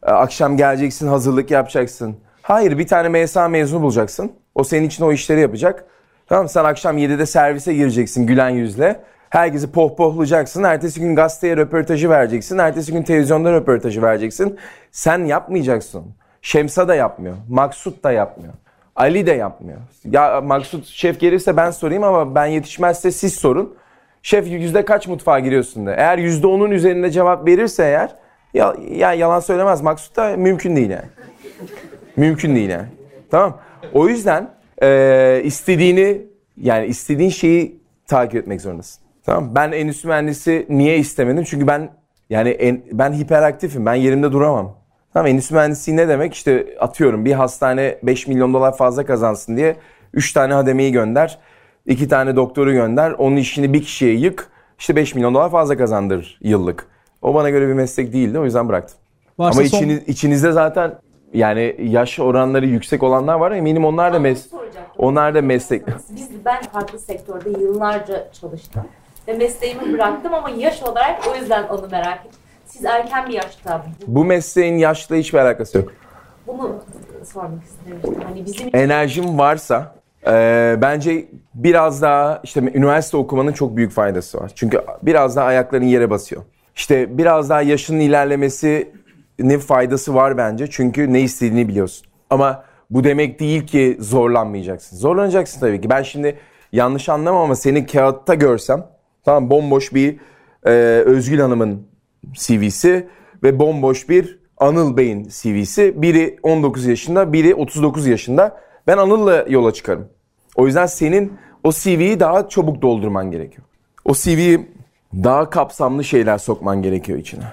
[0.07, 2.16] e, akşam geleceksin, hazırlık yapacaksın.
[2.42, 4.32] Hayır, bir tane MSA mezunu bulacaksın.
[4.55, 5.84] O senin için o işleri yapacak.
[6.26, 6.48] Tamam?
[6.48, 9.01] Sen akşam 7'de servise gireceksin gülen yüzle.
[9.31, 10.62] Herkesi pohpohlayacaksın.
[10.62, 12.59] Ertesi gün gazeteye röportajı vereceksin.
[12.59, 14.59] Ertesi gün televizyonda röportajı vereceksin.
[14.93, 16.05] Sen yapmayacaksın.
[16.43, 17.37] Şemsa da yapmıyor.
[17.49, 18.53] Maksut da yapmıyor.
[18.97, 19.78] Ali de yapmıyor.
[20.05, 23.74] Ya Maksut şef gelirse ben sorayım ama ben yetişmezse siz sorun.
[24.22, 25.95] Şef yüzde kaç mutfağa giriyorsun de.
[25.99, 28.16] Eğer yüzde onun üzerinde cevap verirse eğer
[28.55, 29.83] ya, ya yalan söylemez.
[29.83, 31.09] Maksut da mümkün değil yani.
[32.16, 32.89] Mümkün değil yani.
[33.31, 33.59] Tamam.
[33.93, 34.51] O yüzden
[34.83, 36.22] e, istediğini
[36.57, 39.10] yani istediğin şeyi takip etmek zorundasın.
[39.31, 39.55] Tamam.
[39.55, 41.45] Ben endüstri mühendisi niye istemedim?
[41.45, 41.91] Çünkü ben
[42.31, 43.87] yani en, ben hiperaktifim.
[43.87, 44.76] Ben yerimde duramam.
[45.12, 46.35] Tamam endüstri mühendisliği ne demek?
[46.35, 49.76] İşte atıyorum bir hastane 5 milyon dolar fazla kazansın diye
[50.14, 51.39] 3 tane hademeyi gönder.
[51.87, 53.11] 2 tane doktoru gönder.
[53.11, 54.49] Onun işini bir kişiye yık.
[54.78, 56.87] İşte 5 milyon dolar fazla kazandır yıllık.
[57.22, 58.39] O bana göre bir meslek değildi.
[58.39, 58.99] O yüzden bıraktım.
[59.39, 60.95] Varsa Ama son- içiniz, içinizde zaten
[61.33, 63.53] yani yaş oranları yüksek olanlar var.
[63.53, 64.49] Eminim onlar da mes
[64.99, 65.83] onlar da meslek.
[66.16, 68.83] Biz, ben farklı sektörde yıllarca çalıştım.
[69.29, 72.41] Ve mesleğimi bıraktım ama yaş olarak o yüzden onu merak ettim.
[72.66, 75.93] Siz erken bir yaşta bu- mesleğin yaşla hiçbir alakası yok.
[76.47, 76.79] bunu
[77.33, 78.23] sormak istemiştim.
[78.29, 79.95] Hani bizim Enerjim varsa
[80.27, 84.53] e, bence biraz daha işte üniversite okumanın çok büyük faydası var.
[84.55, 86.43] Çünkü biraz daha ayakların yere basıyor.
[86.77, 88.93] İşte biraz daha yaşının ilerlemesi
[89.39, 90.66] ne faydası var bence.
[90.71, 92.07] Çünkü ne istediğini biliyorsun.
[92.31, 94.97] Ama bu demek değil ki zorlanmayacaksın.
[94.97, 95.91] Zorlanacaksın tabii ki.
[95.91, 96.39] Ben şimdi
[96.73, 98.87] yanlış anlamam ama seni kağıtta görsem
[99.31, 100.16] tamam bomboş bir
[100.66, 100.70] e,
[101.07, 101.87] Özgül Hanım'ın
[102.33, 103.09] CV'si
[103.43, 106.03] ve bomboş bir Anıl Bey'in CV'si.
[106.03, 108.61] Biri 19 yaşında, biri 39 yaşında.
[108.87, 110.09] Ben Anıl'la yola çıkarım.
[110.57, 111.33] O yüzden senin
[111.64, 113.66] o CV'yi daha çabuk doldurman gerekiyor.
[114.05, 114.70] O CV'yi
[115.14, 117.45] daha kapsamlı şeyler sokman gerekiyor içine.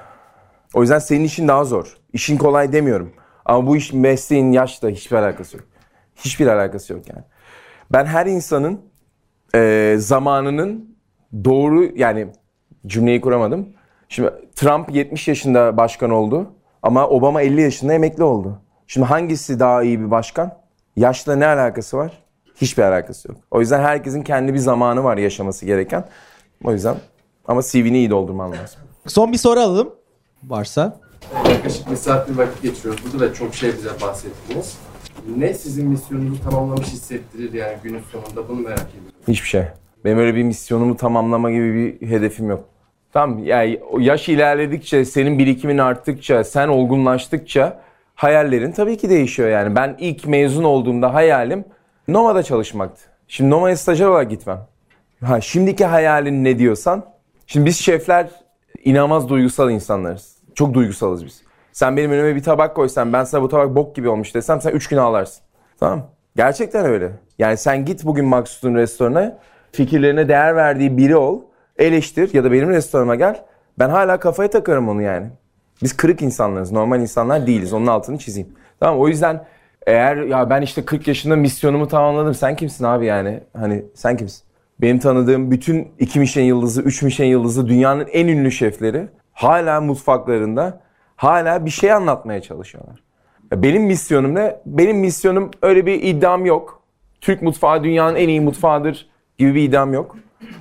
[0.73, 1.97] O yüzden senin işin daha zor.
[2.13, 3.13] İşin kolay demiyorum.
[3.45, 5.65] Ama bu iş mesleğin yaşla hiçbir alakası yok.
[6.15, 7.23] Hiçbir alakası yok yani.
[7.91, 8.81] Ben her insanın
[9.55, 10.96] e, zamanının
[11.45, 12.27] doğru yani
[12.87, 13.69] cümleyi kuramadım.
[14.09, 16.51] Şimdi Trump 70 yaşında başkan oldu
[16.83, 18.61] ama Obama 50 yaşında emekli oldu.
[18.87, 20.57] Şimdi hangisi daha iyi bir başkan?
[20.95, 22.23] Yaşla ne alakası var?
[22.55, 23.37] Hiçbir alakası yok.
[23.51, 26.05] O yüzden herkesin kendi bir zamanı var yaşaması gereken.
[26.63, 26.95] O yüzden
[27.47, 28.81] ama CV'ni iyi doldurman lazım.
[29.07, 29.89] Son bir soru alalım.
[30.43, 30.99] Varsa.
[31.49, 34.77] Yaklaşık bir saat bir vakit geçiriyoruz burada ve çok şey bize bahsettiniz.
[35.37, 39.11] Ne sizin misyonunuzu tamamlamış hissettirir yani günün sonunda bunu merak ediyorum.
[39.27, 39.63] Hiçbir şey.
[40.07, 42.63] Benim öyle bir misyonumu tamamlama gibi bir hedefim yok.
[43.13, 47.81] Tamam yani yaş ilerledikçe, senin birikimin arttıkça, sen olgunlaştıkça
[48.15, 49.75] hayallerin tabii ki değişiyor yani.
[49.75, 51.65] Ben ilk mezun olduğumda hayalim
[52.07, 53.01] Nova'da çalışmaktı.
[53.27, 54.59] Şimdi Nova'ya stajyer olarak gitmem.
[55.23, 57.05] Ha, şimdiki hayalin ne diyorsan.
[57.47, 58.29] Şimdi biz şefler
[58.83, 60.35] inanılmaz duygusal insanlarız.
[60.55, 61.41] Çok duygusalız biz.
[61.71, 64.71] Sen benim önüme bir tabak koysan ben sana bu tabak bok gibi olmuş desem sen
[64.71, 65.43] 3 gün ağlarsın.
[65.79, 67.11] Tamam Gerçekten öyle.
[67.39, 69.37] Yani sen git bugün Maksut'un restoranına
[69.77, 71.41] fikirlerine değer verdiği biri ol.
[71.77, 73.43] Eleştir ya da benim restoranıma gel.
[73.79, 75.27] Ben hala kafaya takarım onu yani.
[75.83, 76.71] Biz kırık insanlarız.
[76.71, 77.73] Normal insanlar değiliz.
[77.73, 78.49] Onun altını çizeyim.
[78.79, 79.45] Tamam o yüzden
[79.87, 82.33] eğer ya ben işte 40 yaşında misyonumu tamamladım.
[82.33, 83.39] Sen kimsin abi yani?
[83.57, 84.43] Hani sen kimsin?
[84.81, 90.81] Benim tanıdığım bütün 2 Michelin yıldızı, 3 Michelin yıldızı dünyanın en ünlü şefleri hala mutfaklarında
[91.15, 93.03] hala bir şey anlatmaya çalışıyorlar.
[93.51, 94.55] Ya Benim misyonum ne?
[94.65, 96.81] Benim misyonum öyle bir iddiam yok.
[97.21, 100.17] Türk mutfağı dünyanın en iyi mutfağıdır gibi bir iddiam yok.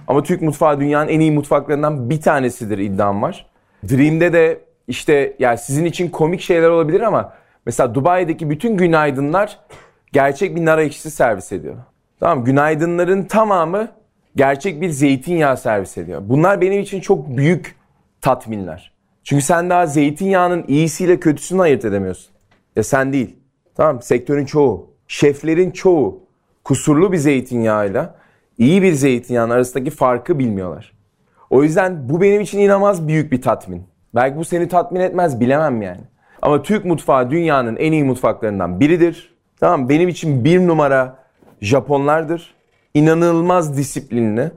[0.06, 3.46] Ama Türk mutfağı dünyanın en iyi mutfaklarından bir tanesidir iddiam var.
[3.88, 7.32] Dream'de de işte yani sizin için komik şeyler olabilir ama
[7.66, 9.58] mesela Dubai'deki bütün günaydınlar
[10.12, 11.76] gerçek bir nar ekşisi servis ediyor.
[12.20, 13.88] Tamam günaydınların tamamı
[14.36, 16.22] gerçek bir zeytinyağı servis ediyor.
[16.24, 17.74] Bunlar benim için çok büyük
[18.20, 18.92] tatminler.
[19.24, 22.32] Çünkü sen daha zeytinyağının iyisiyle kötüsünü ayırt edemiyorsun.
[22.76, 23.36] Ya sen değil.
[23.74, 26.20] Tamam sektörün çoğu, şeflerin çoğu
[26.64, 28.14] kusurlu bir zeytinyağıyla
[28.58, 30.92] iyi bir zeytinyağının arasındaki farkı bilmiyorlar.
[31.50, 33.82] O yüzden bu benim için inanılmaz büyük bir tatmin.
[34.14, 36.00] Belki bu seni tatmin etmez bilemem yani.
[36.42, 39.34] Ama Türk mutfağı dünyanın en iyi mutfaklarından biridir.
[39.60, 41.16] Tamam benim için bir numara
[41.60, 42.54] Japonlardır.
[42.94, 44.50] İnanılmaz disiplinli.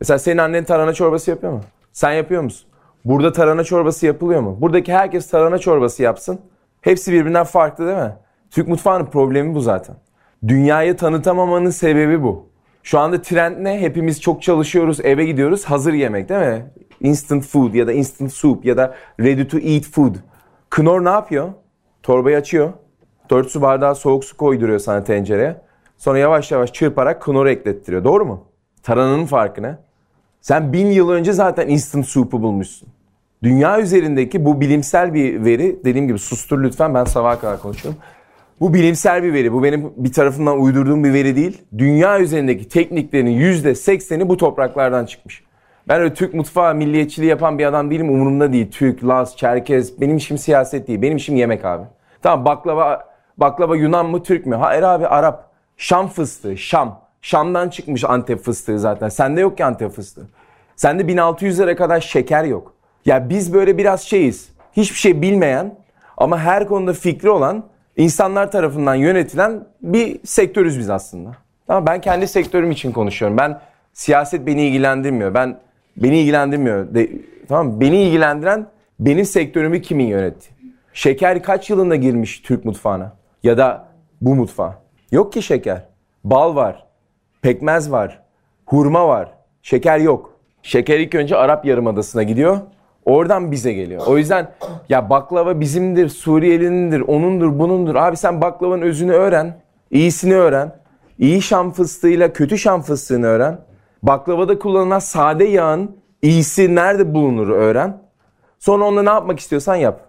[0.00, 1.60] Mesela senin annen tarhana çorbası yapıyor mu?
[1.92, 2.68] Sen yapıyor musun?
[3.04, 4.58] Burada tarhana çorbası yapılıyor mu?
[4.60, 6.40] Buradaki herkes tarhana çorbası yapsın.
[6.80, 8.12] Hepsi birbirinden farklı değil mi?
[8.50, 9.96] Türk mutfağının problemi bu zaten.
[10.48, 12.51] Dünyayı tanıtamamanın sebebi bu.
[12.82, 13.80] Şu anda trend ne?
[13.80, 15.64] Hepimiz çok çalışıyoruz, eve gidiyoruz.
[15.64, 16.66] Hazır yemek değil mi?
[17.00, 20.14] Instant food ya da instant soup ya da ready to eat food.
[20.70, 21.48] Knorr ne yapıyor?
[22.02, 22.72] Torbayı açıyor.
[23.30, 25.56] 4 su bardağı soğuk su koyduruyor sana tencereye.
[25.96, 28.04] Sonra yavaş yavaş çırparak Knorr'u eklettiriyor.
[28.04, 28.44] Doğru mu?
[28.82, 29.78] Tarananın farkı ne?
[30.40, 32.88] Sen bin yıl önce zaten instant soup'u bulmuşsun.
[33.42, 38.00] Dünya üzerindeki bu bilimsel bir veri, dediğim gibi sustur lütfen ben sabaha kadar konuşuyorum.
[38.60, 39.52] Bu bilimsel bir veri.
[39.52, 41.62] Bu benim bir tarafından uydurduğum bir veri değil.
[41.78, 45.44] Dünya üzerindeki tekniklerin yüzde sekseni bu topraklardan çıkmış.
[45.88, 48.10] Ben öyle Türk mutfağı milliyetçiliği yapan bir adam değilim.
[48.10, 48.70] Umurumda değil.
[48.70, 50.00] Türk, Laz, Çerkez.
[50.00, 51.02] Benim işim siyaset değil.
[51.02, 51.84] Benim işim yemek abi.
[52.22, 54.54] Tamam baklava baklava Yunan mı Türk mü?
[54.54, 55.52] Hayır abi Arap.
[55.76, 56.56] Şam fıstığı.
[56.56, 57.00] Şam.
[57.22, 59.08] Şam'dan çıkmış Antep fıstığı zaten.
[59.08, 60.28] Sende yok ki Antep fıstığı.
[60.76, 62.74] Sende 1600'lere kadar şeker yok.
[63.06, 64.48] Ya biz böyle biraz şeyiz.
[64.72, 65.78] Hiçbir şey bilmeyen
[66.16, 67.64] ama her konuda fikri olan
[67.96, 71.36] insanlar tarafından yönetilen bir sektörüz biz aslında.
[71.66, 73.38] Tamam ben kendi sektörüm için konuşuyorum.
[73.38, 73.60] Ben
[73.92, 75.34] siyaset beni ilgilendirmiyor.
[75.34, 75.58] Ben
[75.96, 76.94] beni ilgilendirmiyor.
[76.94, 77.10] De,
[77.48, 77.80] tamam mı?
[77.80, 78.66] Beni ilgilendiren
[79.00, 80.48] benim sektörümü kimin yönetti?
[80.92, 83.12] Şeker kaç yılında girmiş Türk mutfağına?
[83.42, 83.88] Ya da
[84.20, 84.82] bu mutfağa?
[85.10, 85.84] Yok ki şeker.
[86.24, 86.86] Bal var.
[87.42, 88.22] Pekmez var.
[88.66, 89.30] Hurma var.
[89.62, 90.32] Şeker yok.
[90.62, 92.60] Şeker ilk önce Arap Yarımadası'na gidiyor.
[93.04, 94.02] Oradan bize geliyor.
[94.06, 94.52] O yüzden
[94.88, 97.94] ya baklava bizimdir, Suriyelinindir, onundur, bunundur.
[97.94, 99.56] Abi sen baklavanın özünü öğren.
[99.90, 100.76] iyisini öğren.
[101.18, 103.58] İyi şam fıstığıyla kötü şam fıstığını öğren.
[104.02, 107.98] Baklavada kullanılan sade yağın iyisi nerede bulunur öğren.
[108.58, 110.00] Sonra onunla ne yapmak istiyorsan yap.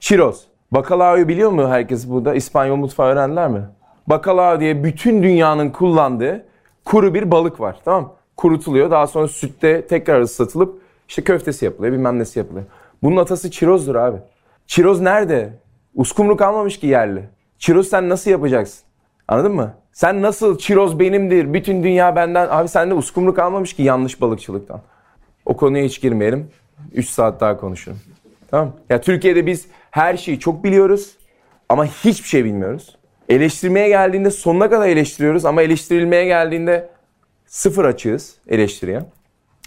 [0.00, 0.44] Çiroz.
[0.70, 2.34] Bacalao'yu biliyor mu herkes burada?
[2.34, 3.60] İspanyol mutfağı öğrendiler mi?
[4.06, 6.44] Bacalao diye bütün dünyanın kullandığı
[6.84, 7.76] kuru bir balık var.
[7.84, 8.12] Tamam?
[8.36, 8.90] Kurutuluyor.
[8.90, 11.92] Daha sonra sütte tekrar ıslatılıp işte köftesi yapılıyor.
[11.92, 12.66] Bilmem nesi yapılıyor.
[13.02, 14.18] Bunun atası çirozdur abi.
[14.66, 15.50] Çiroz nerede?
[15.94, 17.22] Uskumru kalmamış ki yerli.
[17.58, 18.80] Çiroz sen nasıl yapacaksın?
[19.28, 19.74] Anladın mı?
[19.92, 22.48] Sen nasıl çiroz benimdir, bütün dünya benden.
[22.50, 24.80] Abi sende uskumru kalmamış ki yanlış balıkçılıktan.
[25.46, 26.50] O konuya hiç girmeyelim.
[26.92, 27.98] 3 saat daha konuşurum.
[28.50, 31.16] Tamam Ya Türkiye'de biz her şeyi çok biliyoruz
[31.68, 32.96] ama hiçbir şey bilmiyoruz.
[33.28, 36.88] Eleştirmeye geldiğinde sonuna kadar eleştiriyoruz ama eleştirilmeye geldiğinde
[37.46, 39.00] sıfır açığız eleştiriye.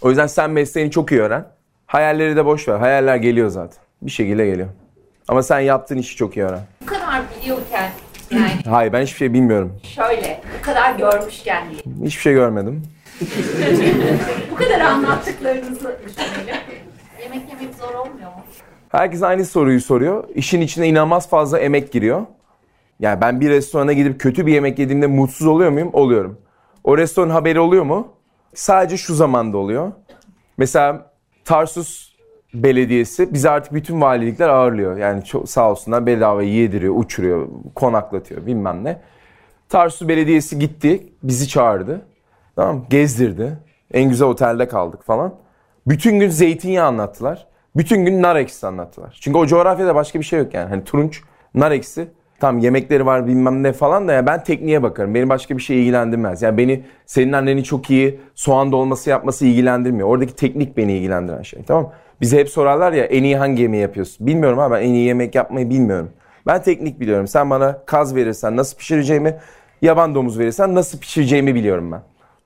[0.02, 1.46] O yüzden sen mesleğini çok iyi öğren.
[1.86, 2.80] Hayalleri de boş ver.
[2.80, 3.78] Hayaller geliyor zaten.
[4.02, 4.68] Bir şekilde geliyor.
[5.28, 6.62] Ama sen yaptığın işi çok iyi öğren.
[6.82, 7.92] Bu kadar biliyorken
[8.32, 9.80] yani Hayır ben hiçbir şey bilmiyorum.
[9.96, 11.82] şöyle bu kadar görmüşken diye.
[12.08, 12.84] Hiçbir şey görmedim.
[14.52, 16.56] Bu kadar anlattıklarınızı düşünelim.
[17.24, 18.44] Yemek yemek zor olmuyor mu?
[18.90, 20.24] Herkes aynı soruyu soruyor.
[20.36, 22.22] İşin içine inanılmaz fazla emek giriyor.
[23.00, 25.90] Yani ben bir restorana gidip kötü bir yemek yediğimde mutsuz oluyor muyum?
[25.94, 26.38] Oluyorum.
[26.84, 28.08] O restoranın haberi oluyor mu?
[28.54, 29.92] Sadece şu zamanda oluyor.
[30.58, 31.12] Mesela
[31.46, 32.10] Tarsus
[32.54, 34.98] Belediyesi bizi artık bütün valilikler ağırlıyor.
[34.98, 39.02] Yani çok sağ olsunlar bedava yediriyor, uçuruyor, konaklatıyor bilmem ne.
[39.70, 42.02] Tarsus Belediyesi gitti, bizi çağırdı.
[42.56, 42.86] Tamam?
[42.90, 43.58] Gezdirdi.
[43.94, 45.36] En güzel otelde kaldık falan.
[45.88, 47.48] Bütün gün zeytinyağı anlattılar.
[47.76, 49.18] Bütün gün nar ekşisi anlattılar.
[49.22, 50.70] Çünkü o coğrafyada başka bir şey yok yani.
[50.70, 51.22] Hani turunç,
[51.56, 52.08] nar ekşisi.
[52.40, 55.16] Tam yemekleri var bilmem ne falan da ya ben tekniğe bakarım.
[55.16, 56.42] Beni başka bir şey ilgilendirmez.
[56.42, 60.08] Yani beni senin annenin çok iyi soğan dolması yapması ilgilendirmiyor.
[60.08, 61.64] Oradaki teknik beni ilgilendiren şey.
[61.64, 61.92] Tamam?
[62.22, 64.28] Bize hep sorarlar ya en iyi hangi yemeği yapıyorsun?
[64.28, 66.10] Bilmiyorum ama ben en iyi yemek yapmayı bilmiyorum.
[66.48, 67.28] Ben teknik biliyorum.
[67.28, 69.36] Sen bana kaz verirsen nasıl pişireceğimi,
[69.82, 72.02] yaban domuz verirsen nasıl pişireceğimi biliyorum ben.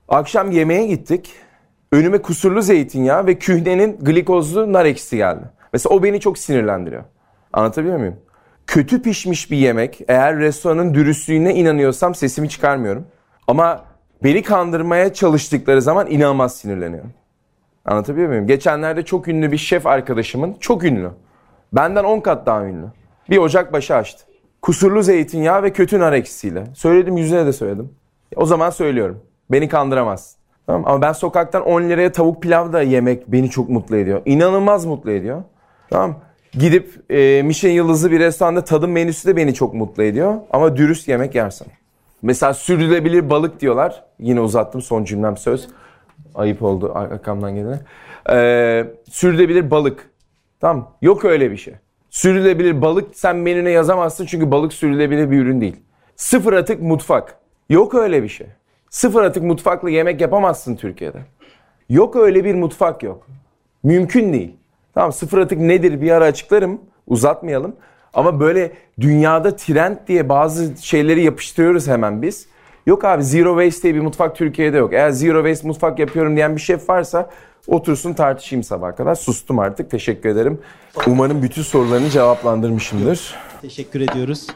[0.07, 1.31] Akşam yemeğe gittik.
[1.91, 5.43] Önüme kusurlu zeytinyağı ve kühnenin glikozlu nar ekşisi geldi.
[5.73, 7.03] Mesela o beni çok sinirlendiriyor.
[7.53, 8.15] Anlatabiliyor muyum?
[8.73, 13.05] Kötü pişmiş bir yemek, eğer restoranın dürüstlüğüne inanıyorsam sesimi çıkarmıyorum.
[13.47, 13.85] Ama
[14.23, 17.13] beni kandırmaya çalıştıkları zaman inanılmaz sinirleniyorum.
[17.85, 18.47] Anlatabiliyor muyum?
[18.47, 21.09] Geçenlerde çok ünlü bir şef arkadaşımın, çok ünlü.
[21.73, 22.85] Benden 10 kat daha ünlü.
[23.29, 24.23] Bir ocak başı açtı.
[24.61, 26.63] Kusurlu zeytinyağı ve kötü nar ekşisiyle.
[26.75, 27.91] Söyledim yüzüne de söyledim.
[28.35, 29.19] O zaman söylüyorum.
[29.51, 30.39] Beni kandıramazsın.
[30.65, 34.21] Tamam Ama ben sokaktan 10 liraya tavuk pilav da yemek beni çok mutlu ediyor.
[34.25, 35.43] İnanılmaz mutlu ediyor.
[35.89, 36.15] Tamam
[36.59, 40.35] Gidip e, Michelin yıldızlı bir restoranda tadım menüsü de beni çok mutlu ediyor.
[40.51, 41.67] Ama dürüst yemek yersen.
[42.21, 44.03] Mesela sürdürülebilir balık diyorlar.
[44.19, 45.67] Yine uzattım son cümlem söz.
[46.35, 47.79] Ayıp oldu arkamdan gelene.
[48.29, 50.09] Ee, sürdürülebilir balık.
[50.59, 51.73] Tamam Yok öyle bir şey.
[52.09, 55.75] Sürülebilir balık sen menüne yazamazsın çünkü balık sürülebilir bir ürün değil.
[56.15, 57.37] Sıfır atık mutfak.
[57.69, 58.47] Yok öyle bir şey.
[58.89, 61.19] Sıfır atık mutfakla yemek yapamazsın Türkiye'de.
[61.89, 63.27] Yok öyle bir mutfak yok.
[63.83, 64.55] Mümkün değil.
[64.93, 66.81] Tamam sıfır atık nedir bir ara açıklarım.
[67.07, 67.75] Uzatmayalım.
[68.13, 72.47] Ama böyle dünyada trend diye bazı şeyleri yapıştırıyoruz hemen biz.
[72.85, 74.93] Yok abi zero waste diye bir mutfak Türkiye'de yok.
[74.93, 77.29] Eğer zero waste mutfak yapıyorum diyen bir şef varsa
[77.67, 79.15] otursun tartışayım sabah kadar.
[79.15, 79.91] Sustum artık.
[79.91, 80.59] Teşekkür ederim.
[81.07, 83.35] Umarım bütün sorularını cevaplandırmışımdır.
[83.61, 84.47] Teşekkür ediyoruz.